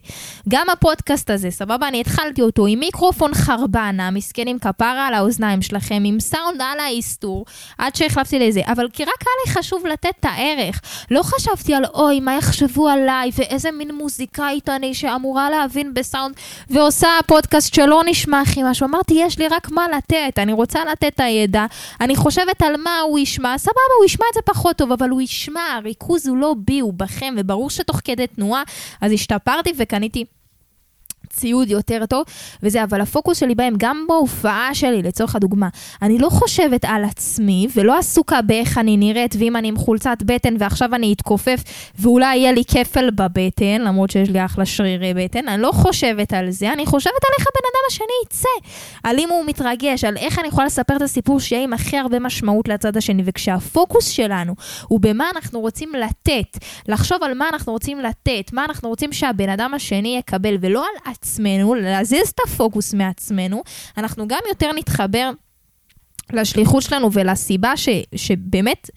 גם 0.50 0.68
הפודקאסט 0.70 1.30
הזה, 1.30 1.52
סבבה, 1.52 1.88
אני 1.88 2.02
התחלתי 2.02 2.42
אותו 2.42 2.68
עם 2.68 2.80
מיקרופון 2.80 3.34
חרבנה, 3.34 4.12
מסכנים 4.12 4.60
כפרה 4.60 5.08
על 5.08 5.14
האוזניים 5.14 5.62
שלכם, 5.62 6.04
עם 6.06 6.20
סאונד 6.20 6.62
על 6.62 6.80
ההסתור, 6.80 7.46
עד 7.78 7.96
שהחלפתי 7.96 8.40
לזה, 8.40 8.62
אבל 8.66 8.90
כי 8.94 9.04
רק 9.04 9.22
היה 9.22 9.32
לי 9.46 9.52
חשוב 9.54 9.86
לתת 9.86 10.10
את 10.20 10.26
הערך. 10.26 10.82
לא 11.12 11.24
חשבתי 11.24 11.74
על 11.74 11.86
אוי, 11.94 12.20
מה 12.20 12.36
יחשבו 12.38 12.88
עליי, 12.88 13.30
ואיזה 13.38 13.72
מין 13.72 13.96
מוזיקאית 13.96 14.70
אני 14.70 14.94
שאמורה 14.94 15.50
להבין 15.50 15.94
בסאונד, 15.94 16.36
ועושה 16.70 17.10
פודקאסט 17.28 17.74
שלא 17.74 18.02
נשמע 18.06 18.42
הכי 18.42 18.64
משהו. 18.64 18.88
אמרתי, 18.88 19.14
יש 19.18 19.40
לי 19.40 19.48
רק 19.48 19.72
מה 19.72 19.86
לתת, 19.98 20.40
אני 20.40 20.54
רוצה 20.54 20.86
לתת 20.86 21.08
את 21.08 21.20
הידע, 21.20 21.66
אני 22.02 22.16
חושבת 22.16 22.62
על 22.62 22.78
מה 22.78 23.00
הוא 23.00 23.20
ישמע, 23.28 23.58
סבבה, 23.58 23.96
הוא 24.00 24.06
ישמע 24.06 24.26
את 24.30 24.34
זה 24.34 24.42
פחות 24.42 24.78
טוב, 24.78 24.92
אבל 24.92 25.10
הוא 25.10 25.22
ישמע, 25.22 25.74
הריכוז 25.78 26.28
הוא 26.28 26.38
לא 26.38 26.56
בי, 26.58 26.80
הוא 26.80 26.94
בכם, 26.94 27.36
וברור 27.38 27.70
שתוך 27.70 28.02
כדי 28.04 28.28
תנועה, 28.28 28.64
אז 29.02 29.12
השתפרתי 29.12 29.74
וקניתי 29.78 30.26
ציוד 31.38 31.70
יותר 31.70 32.06
טוב 32.06 32.24
וזה, 32.64 32.84
אבל 32.84 33.02
הפוקוס 33.02 33.38
שלי 33.38 33.56
בהם, 33.56 33.74
גם 33.78 34.06
בהופעה 34.08 34.70
שלי, 34.74 35.02
לצורך 35.02 35.36
הדוגמה, 35.36 35.68
אני 36.02 36.18
לא 36.18 36.30
חושבת 36.30 36.86
על 36.86 37.04
עצמי 37.04 37.68
ולא 37.76 37.98
עסוקה 37.98 38.42
באיך 38.42 38.78
אני 38.78 38.98
נראית, 38.98 39.36
ואם 39.40 39.56
אני 39.56 39.68
עם 39.68 39.78
חולצת 39.78 40.18
בטן 40.26 40.56
ועכשיו 40.60 40.96
אני 40.96 41.14
אתכופף 41.14 41.64
ואולי 42.00 42.36
יהיה 42.36 42.52
לי 42.52 42.64
כפל 42.66 43.10
בבטן, 43.10 43.82
למרות 43.82 44.10
שיש 44.10 44.30
לי 44.30 44.46
אחלה 44.46 44.66
שרירי 44.66 45.14
בטן, 45.14 45.48
אני 45.48 45.62
לא 45.62 45.72
חושבת 45.72 46.34
על 46.34 46.52
זה, 46.52 46.74
אני 46.74 46.86
חושבת 46.86 47.14
על 47.14 47.32
איך 47.40 47.48
הבן 47.48 47.68
אדם 47.72 47.82
השני 47.88 48.06
יצא, 48.26 48.70
על 49.04 49.20
אם 49.20 49.30
הוא 49.30 49.46
מתרגש, 49.46 50.04
על 50.04 50.18
איך 50.18 50.40
אני 50.40 50.48
יכולה 50.48 50.66
לספר 50.68 50.96
את 50.96 51.02
הסיפור 51.02 51.40
שיהיה 51.40 51.64
עם 51.64 51.74
הכי 51.74 51.98
הרבה 51.98 52.20
משמעות 52.20 52.68
לצד 52.68 52.98
השני, 52.98 53.24
וכשהפוקוס 53.26 54.08
שלנו 54.08 54.54
הוא 54.88 55.00
במה 55.00 55.30
אנחנו 55.36 55.60
רוצים 55.60 55.92
לתת, 55.96 56.66
לחשוב 56.88 57.24
על 57.24 57.34
מה 57.34 57.50
אנחנו 57.50 57.74
רוצים 57.74 58.00
לתת, 58.00 58.54
מה 58.54 58.66
אנחנו 58.66 58.90
רוצים 58.90 59.14
שהבן 59.14 59.50
אדם 59.50 59.74
השני 59.74 60.18
יקבל, 60.18 60.58
ולא 60.62 60.86
על 60.86 61.12
להזיז 61.76 62.30
את 62.30 62.40
הפוקוס 62.48 62.94
מעצמנו, 62.94 63.64
אנחנו 63.98 64.28
גם 64.28 64.40
יותר 64.50 64.72
נתחבר 64.72 65.32
לשליחות 66.34 66.84
שלנו 66.84 67.14
ולסיבה 67.14 67.78
ש, 67.78 67.90
שבאמת 68.16 68.90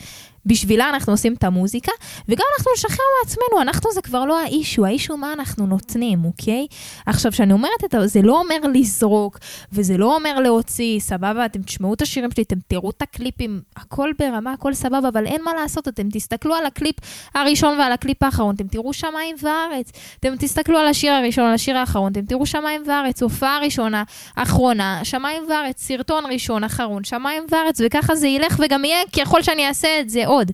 בשבילה 0.47 0.89
אנחנו 0.89 1.13
עושים 1.13 1.35
את 1.35 1.45
המוזיקה, 1.45 1.93
וגם 2.29 2.45
אנחנו 2.59 2.73
נשחרר 2.77 3.05
מעצמנו, 3.23 3.63
אנחנו 3.63 3.93
זה 3.93 4.03
כבר 4.03 4.25
לא 4.25 4.41
האישו, 4.41 4.87
האישו 4.87 5.17
מה 5.17 5.33
אנחנו 5.33 5.67
נותנים, 5.67 6.25
אוקיי? 6.25 6.67
עכשיו, 7.07 7.33
כשאני 7.33 7.53
אומרת 7.53 7.85
את 7.85 7.91
זה, 7.91 8.07
זה 8.07 8.23
לא 8.23 8.41
אומר 8.41 8.57
לזרוק, 8.75 9.39
וזה 9.73 9.97
לא 9.97 10.15
אומר 10.15 10.41
להוציא, 10.41 11.01
סבבה, 11.01 11.47
אתם 11.47 11.63
תשמעו 11.63 11.95
את 11.95 12.03
השירים 12.03 12.31
שלי, 12.31 12.43
אתם 12.43 12.59
תראו 12.69 12.91
את 12.91 13.03
הקליפים, 13.03 13.61
הכל 13.77 14.11
ברמה, 14.19 14.53
הכל 14.53 14.75
סבבה, 14.75 15.09
אבל 15.09 15.27
אין 15.27 15.43
מה 15.45 15.55
לעשות, 15.55 15.89
אתם 15.89 16.09
תסתכלו 16.13 16.55
על 16.55 16.67
הקליפ 16.67 16.97
הראשון 17.35 17.79
ועל 17.79 17.93
הקליפ 17.93 18.23
האחרון, 18.23 18.55
אתם 18.55 18.69
תראו 18.69 18.93
שמיים 18.93 19.37
וארץ. 19.43 19.93
אתם 20.21 20.37
תסתכלו 20.39 20.79
על 20.79 20.87
השיר 20.87 21.13
הראשון, 21.13 21.45
על 21.45 21.55
השיר 21.55 21.77
האחרון, 21.77 22.13
אתם 22.13 22.21
תראו 22.21 22.47
שמיים 22.47 22.83
וארץ, 22.87 23.23
הופעה 23.23 23.59
ראשונה, 23.59 24.03
אחרונה, 24.37 25.01
שמיים 25.05 25.43
וארץ, 25.49 25.83
סרטון 25.83 26.25
ראשון, 26.33 26.65
אחרון, 26.65 27.05
שמיים 27.05 27.47
וארץ, 27.51 27.81
וככה 27.85 28.15
זה 28.15 28.29
ילך 28.29 28.61
וגם 28.65 28.85
יהיה 28.85 29.03
ככל 29.21 29.43
שאני 29.43 29.69
אעשה 29.69 30.01
את 30.01 30.11
זה 30.11 30.27
עוד. 30.31 30.51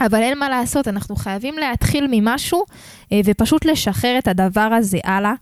אבל 0.00 0.22
אין 0.22 0.38
מה 0.38 0.48
לעשות, 0.48 0.88
אנחנו 0.88 1.16
חייבים 1.16 1.58
להתחיל 1.58 2.06
ממשהו 2.10 2.64
אה, 3.12 3.20
ופשוט 3.24 3.64
לשחרר 3.64 4.18
את 4.18 4.28
הדבר 4.28 4.60
הזה 4.60 4.98
הלאה. 5.04 5.32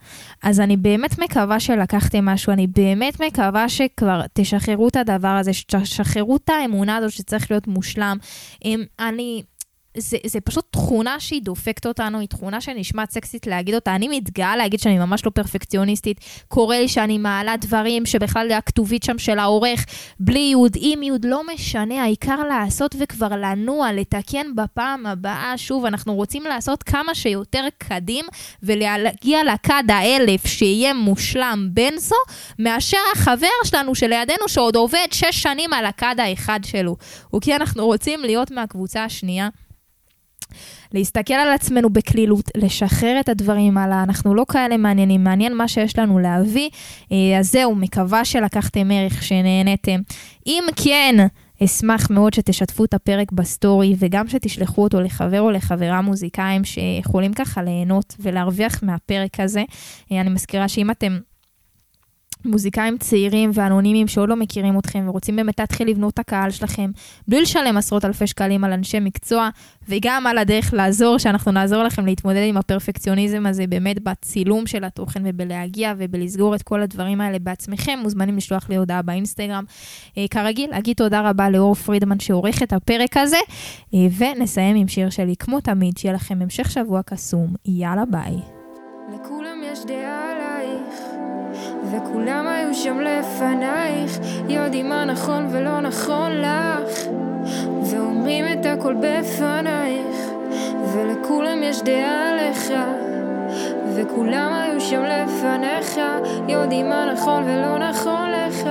אז 0.43 0.61
אני 0.61 0.77
באמת 0.77 1.19
מקווה 1.19 1.61
שלקחתם 1.61 2.25
משהו, 2.25 2.53
אני 2.53 2.67
באמת 2.67 3.21
מקווה 3.21 3.69
שכבר 3.69 4.23
תשחררו 4.33 4.89
את 4.89 4.97
הדבר 4.97 5.29
הזה, 5.29 5.53
שתשחררו 5.53 6.37
את 6.37 6.49
האמונה 6.49 6.97
הזו 6.97 7.11
שצריך 7.11 7.51
להיות 7.51 7.67
מושלם. 7.67 8.17
אני... 9.01 9.43
זה, 9.97 10.17
זה 10.27 10.41
פשוט 10.41 10.65
תכונה 10.71 11.21
שהיא 11.21 11.43
דופקת 11.43 11.87
אותנו, 11.87 12.19
היא 12.19 12.29
תכונה 12.29 12.61
שנשמעת 12.61 13.11
סקסית 13.11 13.47
להגיד 13.47 13.75
אותה. 13.75 13.95
אני 13.95 14.09
מתגאה 14.09 14.57
להגיד 14.57 14.81
שאני 14.81 14.99
ממש 14.99 15.27
לא 15.27 15.31
פרפקציוניסטית. 15.31 16.21
קורה 16.49 16.81
לי 16.81 16.89
שאני 16.89 17.19
מעלה 17.19 17.57
דברים 17.57 18.07
שבכלל 18.07 18.53
הכתובית 18.53 19.03
שם 19.03 19.19
של 19.19 19.39
העורך, 19.39 19.85
בלי 20.21 20.49
יוד, 20.53 20.77
עם 20.81 21.03
יוד, 21.03 21.25
לא 21.25 21.43
משנה, 21.55 22.03
העיקר 22.03 22.43
לעשות 22.43 22.95
וכבר 22.99 23.29
לנוע, 23.29 23.93
לתקן 23.93 24.47
בפעם 24.55 25.07
הבאה. 25.07 25.53
שוב, 25.57 25.85
אנחנו 25.85 26.15
רוצים 26.15 26.43
לעשות 26.43 26.83
כמה 26.83 27.15
שיותר 27.15 27.65
קדים 27.79 28.25
ולהגיע 28.63 29.39
לכד 29.45 29.85
האלף 29.89 30.47
שיהיה 30.47 30.95
מושלם 30.95 31.69
בין 31.73 31.99
זו, 31.99 32.17
מאשר 32.59 32.99
החבר 33.15 33.47
שלנו 33.65 33.95
שלידינו 33.95 34.49
שעוד 34.49 34.77
עובד 34.77 35.07
שש 35.11 35.43
שנים 35.43 35.73
על 35.73 35.87
הכד 35.87 36.15
האחד 36.19 36.61
שלו. 36.67 36.97
וכי 37.37 37.57
אנחנו 37.57 37.87
רוצים 37.87 38.21
להיות 38.21 38.51
מהקבוצה 38.51 39.05
השנייה. 39.05 39.49
להסתכל 40.95 41.35
על 41.35 41.53
עצמנו 41.53 41.91
בקלילות, 41.91 42.51
לשחרר 42.57 43.21
את 43.21 43.29
הדברים 43.29 43.79
הלאה, 43.79 44.03
אנחנו 44.03 44.35
לא 44.35 44.45
כאלה 44.49 44.77
מעניינים, 44.77 45.25
מעניין 45.25 45.57
מה 45.57 45.69
שיש 45.69 45.99
לנו 45.99 46.19
להביא. 46.19 46.71
אה, 47.13 47.39
אז 47.39 47.53
זהו, 47.53 47.75
מקווה 47.75 48.25
שלקחתם 48.25 48.91
ערך, 48.91 49.23
שנהנתם. 49.23 50.01
אם 50.47 50.65
כן, 50.77 51.17
אשמח 51.65 52.11
מאוד 52.11 52.35
שתשתפו 52.35 52.85
את 52.85 52.95
הפרק 52.95 53.33
בסטורי, 53.33 53.95
וגם 53.99 54.29
שתשלחו 54.29 54.83
אותו 54.83 55.01
לחבר 55.01 55.41
או 55.41 55.51
לחברה 55.51 56.01
מוזיקאים 56.01 56.65
שיכולים 56.65 57.33
ככה 57.33 57.63
ליהנות 57.63 58.17
ולהרוויח 58.21 58.83
מהפרק 58.83 59.41
הזה. 59.41 59.63
אה, 60.13 60.21
אני 60.21 60.31
מזכירה 60.31 60.69
שאם 60.69 60.91
אתם 60.91 61.19
מוזיקאים 62.45 62.99
צעירים 62.99 63.51
ואנונימיים 63.55 64.09
שעוד 64.09 64.29
לא 64.29 64.37
מכירים 64.37 64.79
אתכם 64.79 65.05
ורוצים 65.09 65.37
באמת 65.37 65.61
להתחיל 65.61 65.89
לבנות 65.89 66.15
את 66.15 66.19
הקהל 66.19 66.51
שלכם, 66.51 66.91
בלי 67.29 67.41
לשלם 67.41 67.77
עשרות 67.77 68.05
אלפי 68.05 68.27
שקלים 68.27 68.65
על 68.65 68.73
אנשי 68.73 69.01
מקצוע, 69.01 69.49
וגם 69.89 70.27
על 70.27 70.39
הדרך 70.39 70.75
לעזור, 70.75 71.19
שאנחנו 71.19 71.53
נעזור 71.53 71.83
לכם 71.83 72.07
להתמודד 72.07 72.43
עם 72.45 72.57
הפרפקציוניזם 72.57 73.47
הזה 73.47 73.67
באמת 73.67 74.03
בצילום 74.03 74.67
של 74.67 74.85
התוכן 74.85 75.23
ובלהגיע 75.25 75.95
ובלסגור 75.99 76.55
את 76.55 76.63
כל 76.63 76.83
הדברים 76.83 77.21
האלה 77.21 77.39
בעצמכם, 77.39 77.99
מוזמנים 78.03 78.37
לשלוח 78.37 78.69
לי 78.69 78.77
הודעה 78.77 79.03
באינסטגרם. 79.03 79.65
אה, 80.19 80.25
כרגיל, 80.31 80.71
אגיד 80.73 80.97
תודה 80.97 81.31
רבה 81.31 81.51
לאור 81.51 81.75
פרידמן 81.75 82.21
שעורך 82.21 82.63
את 82.63 82.73
הפרק 82.73 83.17
הזה, 83.17 83.37
אה, 83.95 83.99
ונסיים 84.19 84.77
עם 84.77 84.89
שיר 84.89 85.11
שלי, 85.11 85.37
כמו 85.37 85.61
תמיד, 85.61 85.99
שיהיה 85.99 86.15
לכם 86.15 86.43
המשך 86.43 86.71
שבוע 86.71 87.01
קסום, 87.03 87.55
יאללה 87.65 88.05
ביי. 88.05 88.37
לכולם 89.15 89.61
יש 89.65 89.79
דעה 89.87 90.30
וכולם 91.91 92.47
היו 92.47 92.75
שם 92.75 93.01
לפנייך, 93.01 94.19
יודעים 94.49 94.89
מה 94.89 95.05
נכון 95.05 95.47
ולא 95.51 95.81
נכון 95.81 96.33
לך, 96.33 97.07
ואומרים 97.83 98.45
את 98.53 98.67
הכל 98.67 98.95
בפנייך, 98.95 100.31
ולכולם 100.93 101.63
יש 101.63 101.83
דעה 101.83 102.33
לך, 102.37 102.73
וכולם 103.95 104.53
היו 104.53 104.81
שם 104.81 105.03
לפניך, 105.03 106.01
יודעים 106.49 106.89
מה 106.89 107.13
נכון 107.13 107.43
ולא 107.43 107.79
נכון 107.79 108.31
לך, 108.31 108.69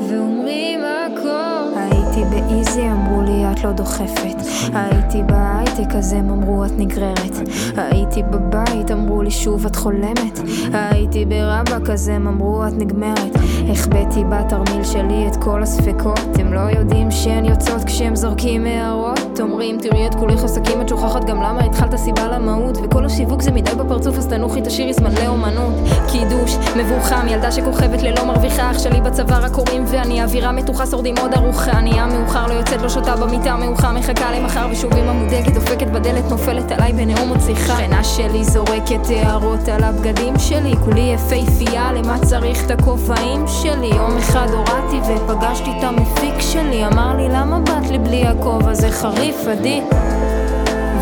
ואומרים 0.00 0.80
הכל. 0.84 1.95
הייתי 2.16 2.30
באיזי, 2.30 2.88
אמרו 2.90 3.22
לי 3.22 3.52
את 3.52 3.64
לא 3.64 3.72
דוחפת. 3.72 4.36
הייתי 4.72 5.22
בהייטק, 5.22 5.94
אז 5.94 6.12
הם 6.12 6.30
אמרו 6.30 6.64
את 6.64 6.70
נגררת. 6.76 7.48
הייתי 7.76 8.22
בבית, 8.22 8.90
אמרו 8.90 9.22
לי 9.22 9.30
שוב 9.30 9.66
את 9.66 9.76
חולמת. 9.76 10.40
הייתי 10.72 11.24
ברבק, 11.24 11.90
אז 11.90 12.08
הם 12.08 12.26
אמרו 12.26 12.66
את 12.66 12.72
נגמרת. 12.72 13.36
החבאתי 13.70 14.24
בתרמיל 14.24 14.84
שלי 14.84 15.28
את 15.28 15.36
כל 15.36 15.62
הספקות. 15.62 16.20
הם 16.38 16.52
לא 16.52 16.60
יודעים 16.60 17.10
שהן 17.10 17.44
יוצאות 17.44 17.84
כשהם 17.84 18.16
זורקים 18.16 18.66
הערות. 18.66 19.15
אומרים, 19.40 19.78
תראי 19.78 20.06
את 20.06 20.14
כולך 20.14 20.44
עסקים, 20.44 20.80
את 20.80 20.88
שוכחת 20.88 21.24
גם 21.24 21.42
למה 21.42 21.64
התחלת 21.64 21.96
סיבה 21.96 22.28
למהות. 22.28 22.78
וכל 22.82 23.04
השיווק 23.04 23.42
זה 23.42 23.50
מדי 23.50 23.70
בפרצוף, 23.70 24.18
אז 24.18 24.26
תנוחי 24.26 24.60
תשאירי 24.64 24.92
זמן 24.92 25.10
לאומנות. 25.24 25.74
קידוש, 26.12 26.56
מבוכם, 26.76 27.28
ילדה 27.28 27.52
שכוכבת 27.52 28.02
ללא 28.02 28.24
מרוויחה. 28.24 28.70
אח 28.70 28.78
שלי 28.78 29.00
בצוואר 29.00 29.44
הקוראים 29.44 29.84
ואני 29.86 30.22
אווירה 30.22 30.52
מתוחה, 30.52 30.86
שורדים 30.86 31.14
עוד 31.20 31.34
ארוחה. 31.34 31.70
אני 31.70 31.90
מאוחר, 32.12 32.46
לא 32.46 32.52
יוצאת, 32.52 32.82
לא 32.82 32.88
שותה 32.88 33.16
במיטה 33.16 33.56
מאוחר, 33.56 33.92
מחכה 33.92 34.32
למחר 34.32 34.66
ושוב 34.70 34.94
עם 34.94 35.08
המודקת, 35.08 35.52
דופקת 35.54 35.86
בדלת, 35.86 36.24
נופלת 36.30 36.72
עליי 36.72 36.92
בנאום 36.92 37.28
עוד 37.28 37.40
שיחה. 37.46 37.76
שכנה 37.76 38.04
שלי 38.04 38.44
זורקת 38.44 39.00
הערות 39.10 39.68
על 39.68 39.84
הבגדים 39.84 40.38
שלי, 40.38 40.74
כולי 40.84 41.00
יפהפייה, 41.14 41.92
למה 41.92 42.18
צריך 42.18 42.66
את 42.66 42.70
הכובעים 42.70 43.44
שלי? 43.46 43.86
יום 43.86 44.16
אחד 44.16 44.46
הורדתי 44.50 45.00
ופגשתי 45.00 45.70
את 45.78 45.84
המפיק 45.84 46.40
שלי, 46.40 46.86
אמר 46.86 47.16
לי 47.16 47.28
למה 47.28 47.58
באת 47.60 47.90
לי 47.90 47.98
בלי 47.98 48.26
הכובע, 48.26 48.74
זה 48.74 48.90
חריף 48.90 49.25
עדי. 49.48 49.82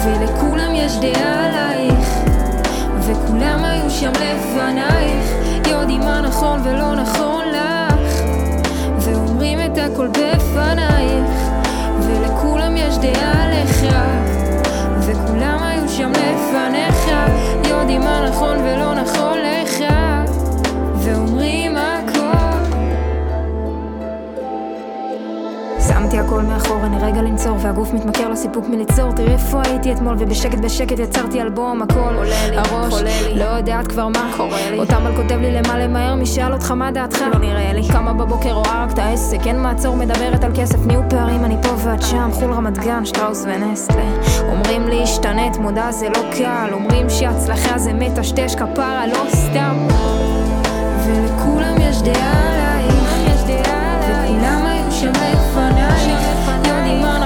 ולכולם 0.05 0.75
יש 0.75 0.97
דעה 0.97 1.47
עלייך, 1.47 2.09
וכולם 3.01 3.65
היו 3.65 3.91
שם 3.91 4.13
לפנייך, 4.13 5.31
יודעים 5.71 6.01
מה 6.01 6.21
נכון 6.21 6.61
ולא 6.65 6.95
נכון 6.95 7.45
לך. 7.53 8.21
ואומרים 8.99 9.59
את 9.61 9.79
הכל 9.79 10.09
בפנייך. 10.09 11.55
ולכולם 12.01 12.77
יש 12.77 12.99
דעה 12.99 13.47
לך 13.49 13.85
וכולם 15.01 15.59
היו 15.63 15.89
שם 15.89 16.11
לפניך. 16.11 17.11
יודעים 17.69 18.01
מה 18.01 18.29
נכון 18.29 18.57
ולא 18.59 18.95
נכון 18.95 19.39
לך. 19.39 19.85
ואומרים 20.97 21.77
שמתי 26.05 26.19
הכל 26.19 26.43
מאחור, 26.43 26.85
אני 26.85 26.97
רגע 26.99 27.23
לנצור 27.23 27.57
והגוף 27.61 27.93
מתמכר 27.93 28.29
לסיפוק 28.29 28.69
מליצור. 28.69 29.13
תראי 29.13 29.33
איפה 29.33 29.63
הייתי 29.65 29.93
אתמול 29.93 30.17
ובשקט 30.19 30.59
בשקט 30.59 30.99
יצרתי 30.99 31.43
אלבום 31.43 31.83
הכל. 31.83 32.15
עולה 32.17 32.49
לי, 32.51 32.57
הראש, 32.57 32.95
חולה 32.95 33.11
לי, 33.27 33.39
לא 33.39 33.45
יודעת 33.45 33.87
כבר 33.87 34.09
מה. 34.09 34.33
קורה 34.37 34.71
לי. 34.71 34.79
אותם 34.79 35.07
על 35.07 35.17
כותב 35.17 35.35
לי 35.41 35.53
למה 35.53 35.79
למהר 35.79 36.15
מי 36.15 36.27
שאל 36.27 36.53
אותך 36.53 36.71
מה 36.71 36.91
דעתך? 36.91 37.19
לא 37.33 37.39
נראה 37.39 37.73
לי. 37.73 37.89
קמה 37.93 38.13
בבוקר 38.13 38.53
רואה 38.53 38.85
רק 38.85 38.93
את 38.93 38.99
העסק 38.99 39.47
אין 39.47 39.63
מעצור 39.63 39.97
מדברת 39.97 40.45
על 40.45 40.53
כסף. 40.55 40.87
נהיו 40.87 41.01
פערים 41.11 41.45
אני 41.45 41.57
פה 41.63 41.75
ואת 41.79 42.03
שם. 42.03 42.31
חול 42.33 42.53
רמת 42.53 42.79
גן 42.79 43.05
שטראוס 43.05 43.45
ונסטלה. 43.47 44.05
אומרים 44.49 44.89
לי 44.89 45.03
השתנית 45.03 45.57
מודע 45.57 45.93
זה 45.93 46.09
לא 46.09 46.21
קל. 46.39 46.69
אומרים 46.73 47.11
שהצלחה 47.11 47.79
זה 47.79 47.93
מטשטש 47.93 48.55
כפרה 48.55 49.07
לא 49.07 49.25
סתם. 49.31 49.87
ולכולם 51.07 51.75
יש 51.81 52.03
דעה 52.03 52.44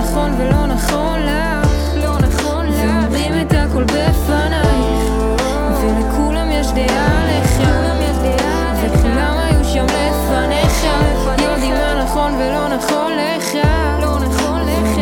נכון 0.09 0.35
ולא 0.38 0.66
נכון 0.66 1.21
לך, 1.21 1.68
לא 2.05 2.18
נכון 2.18 2.66
לך, 2.66 2.81
ואומרים 3.11 3.47
את 3.47 3.53
הכל 3.53 3.85
בפנייך, 3.85 5.33
ולכולם 5.81 6.51
יש 6.51 6.66
דעה 6.66 7.25
לך, 7.27 7.61
וכולם 8.83 9.38
היו 9.38 9.64
שם 9.64 9.85
לפניך, 9.85 10.85
יודעים 11.38 11.75
מה 11.75 12.05
נכון 12.05 12.35
ולא 12.35 12.68
נכון 12.68 13.12
לך, 13.12 13.55
לא 14.01 14.18
נכון 14.18 14.61
לך. 14.61 14.99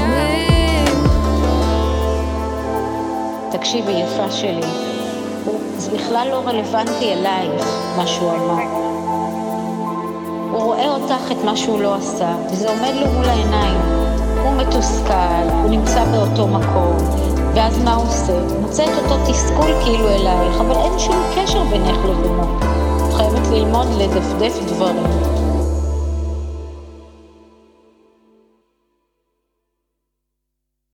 תקשיבי 3.50 3.92
יפה 3.92 4.30
שלי, 4.30 4.60
זה 5.76 5.90
בכלל 5.90 6.28
לא 6.30 6.42
רלוונטי 6.46 7.12
אלייך, 7.12 7.66
מה 7.96 8.06
שהוא 8.06 8.32
אמר. 8.32 8.62
הוא 10.50 10.62
רואה 10.62 10.88
אותך 10.88 11.32
את 11.32 11.44
מה 11.44 11.56
שהוא 11.56 11.80
לא 11.80 11.94
עשה, 11.94 12.34
וזה 12.52 12.68
עומד 12.68 12.92
לו 12.94 13.12
מול 13.12 13.24
העיניים. 13.24 14.05
הוא 14.46 14.56
מתוסכל, 14.56 15.48
הוא 15.62 15.70
נמצא 15.70 16.04
באותו 16.04 16.46
מקום, 16.46 16.96
ואז 17.54 17.78
מה 17.78 17.94
הוא 17.94 18.04
עושה? 18.04 18.32
מוצא 18.60 18.84
את 18.84 18.98
אותו 19.02 19.32
תסכול 19.32 19.70
כאילו 19.84 20.08
אלייך, 20.08 20.60
אבל 20.60 20.74
אין 20.76 20.98
שום 20.98 21.16
קשר 21.36 21.64
בינך 21.64 21.98
לבינו. 22.04 22.58
את 23.08 23.12
חייבת 23.14 23.46
ללמוד 23.50 23.86
לדפדף 23.98 24.58
דברים. 24.66 25.35